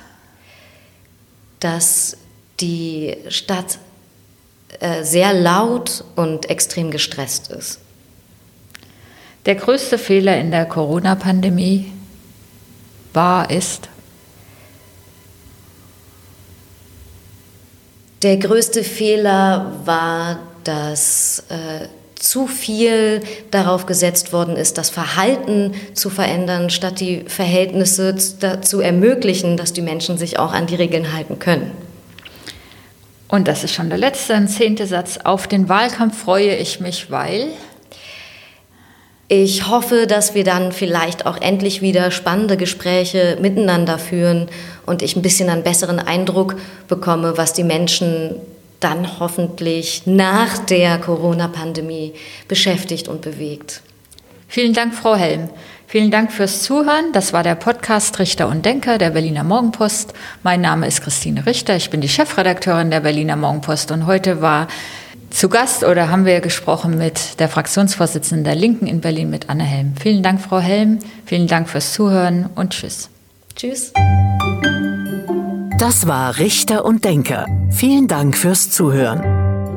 dass 1.61 2.17
die 2.61 3.17
Stadt 3.29 3.79
äh, 4.81 5.03
sehr 5.03 5.33
laut 5.33 6.05
und 6.17 6.51
extrem 6.51 6.91
gestresst 6.91 7.51
ist. 7.51 7.81
Der 9.47 9.55
größte 9.57 9.99
Fehler 9.99 10.39
in 10.39 10.51
der 10.51 10.65
Corona-Pandemie 10.65 11.93
war, 13.13 13.51
ist, 13.51 13.89
Der 18.25 18.39
größte 18.39 18.85
Fehler 18.85 19.71
war, 19.85 20.39
dass 20.65 21.45
äh, 21.51 21.89
zu 22.15 22.47
viel 22.47 23.21
darauf 23.51 23.85
gesetzt 23.85 24.33
worden 24.33 24.57
ist, 24.57 24.79
das 24.79 24.89
Verhalten 24.89 25.75
zu 25.93 26.09
verändern, 26.09 26.71
statt 26.71 27.01
die 27.01 27.25
Verhältnisse 27.27 28.17
zu 28.17 28.81
ermöglichen, 28.81 29.59
dass 29.59 29.75
die 29.75 29.83
Menschen 29.83 30.17
sich 30.17 30.39
auch 30.39 30.55
an 30.55 30.67
die 30.67 30.75
Regeln 30.75 31.13
halten 31.13 31.39
können. 31.39 31.71
Und 33.35 33.49
das 33.49 33.65
ist 33.65 33.75
schon 33.75 33.89
der 33.89 33.99
letzte, 33.99 34.35
ein 34.35 34.47
zehnte 34.47 34.87
Satz. 34.87 35.19
Auf 35.25 35.49
den 35.49 35.69
Wahlkampf 35.69 36.23
freue 36.23 36.55
ich 36.55 36.79
mich, 36.79 37.11
weil. 37.11 37.49
Ich 39.27 39.67
hoffe, 39.67 40.07
dass 40.07 40.37
wir 40.37 40.45
dann 40.45 40.71
vielleicht 40.71 41.27
auch 41.27 41.41
endlich 41.41 41.83
wieder 41.83 42.13
spannende 42.13 42.57
Gespräche 42.57 43.37
miteinander 43.41 43.99
führen 43.99 44.47
und 44.87 45.03
ich 45.03 45.17
ein 45.17 45.23
bisschen 45.23 45.49
einen 45.49 45.65
besseren 45.65 45.99
Eindruck 45.99 46.55
bekomme, 46.87 47.37
was 47.37 47.53
die 47.53 47.65
Menschen 47.65 48.37
dann 48.79 49.19
hoffentlich 49.19 50.03
nach 50.05 50.59
der 50.59 50.99
Corona-Pandemie 50.99 52.13
beschäftigt 52.47 53.09
und 53.09 53.23
bewegt. 53.23 53.83
Vielen 54.47 54.75
Dank, 54.75 54.95
Frau 54.95 55.17
Helm. 55.17 55.51
Vielen 55.95 56.11
Dank 56.11 56.33
fürs 56.33 56.65
Zuhören. 56.65 57.13
Das 57.13 57.33
war 57.33 57.45
der 57.45 57.55
Podcast 57.55 58.19
Richter 58.19 58.49
und 58.49 58.67
Denker 58.67 58.99
der 58.99 59.11
Berliner 59.11 59.45
Morgenpost. 59.45 60.13
Mein 60.43 60.61
Name 60.61 60.89
ist 60.89 61.03
Christine 61.03 61.47
Richter. 61.47 61.77
Ich 61.77 61.89
bin 61.89 62.01
die 62.01 62.09
Chefredakteurin 62.09 62.91
der 62.91 62.99
Berliner 62.99 63.37
Morgenpost 63.37 63.93
und 63.93 64.05
heute 64.05 64.43
war 64.43 64.67
zu 65.31 65.49
Gast 65.49 65.85
oder 65.85 66.09
haben 66.09 66.25
wir 66.25 66.41
gesprochen 66.41 66.99
mit 66.99 67.39
der 67.39 67.49
Fraktionsvorsitzenden 67.49 68.43
der 68.43 68.57
Linken 68.57 68.89
in 68.89 69.03
Berlin, 69.03 69.31
mit 69.31 69.49
Anne 69.49 69.63
Helm. 69.63 69.95
Vielen 69.97 70.25
Dank, 70.25 70.41
Frau 70.41 70.59
Helm. 70.59 70.99
Vielen 71.27 71.47
Dank 71.47 71.69
fürs 71.69 71.93
Zuhören 71.93 72.51
und 72.57 72.71
tschüss. 72.71 73.09
Tschüss. 73.55 73.93
Das 75.79 76.09
war 76.09 76.39
Richter 76.39 76.85
und 76.85 77.05
Denker. 77.05 77.47
Vielen 77.71 78.09
Dank 78.09 78.37
fürs 78.37 78.69
Zuhören. 78.69 79.44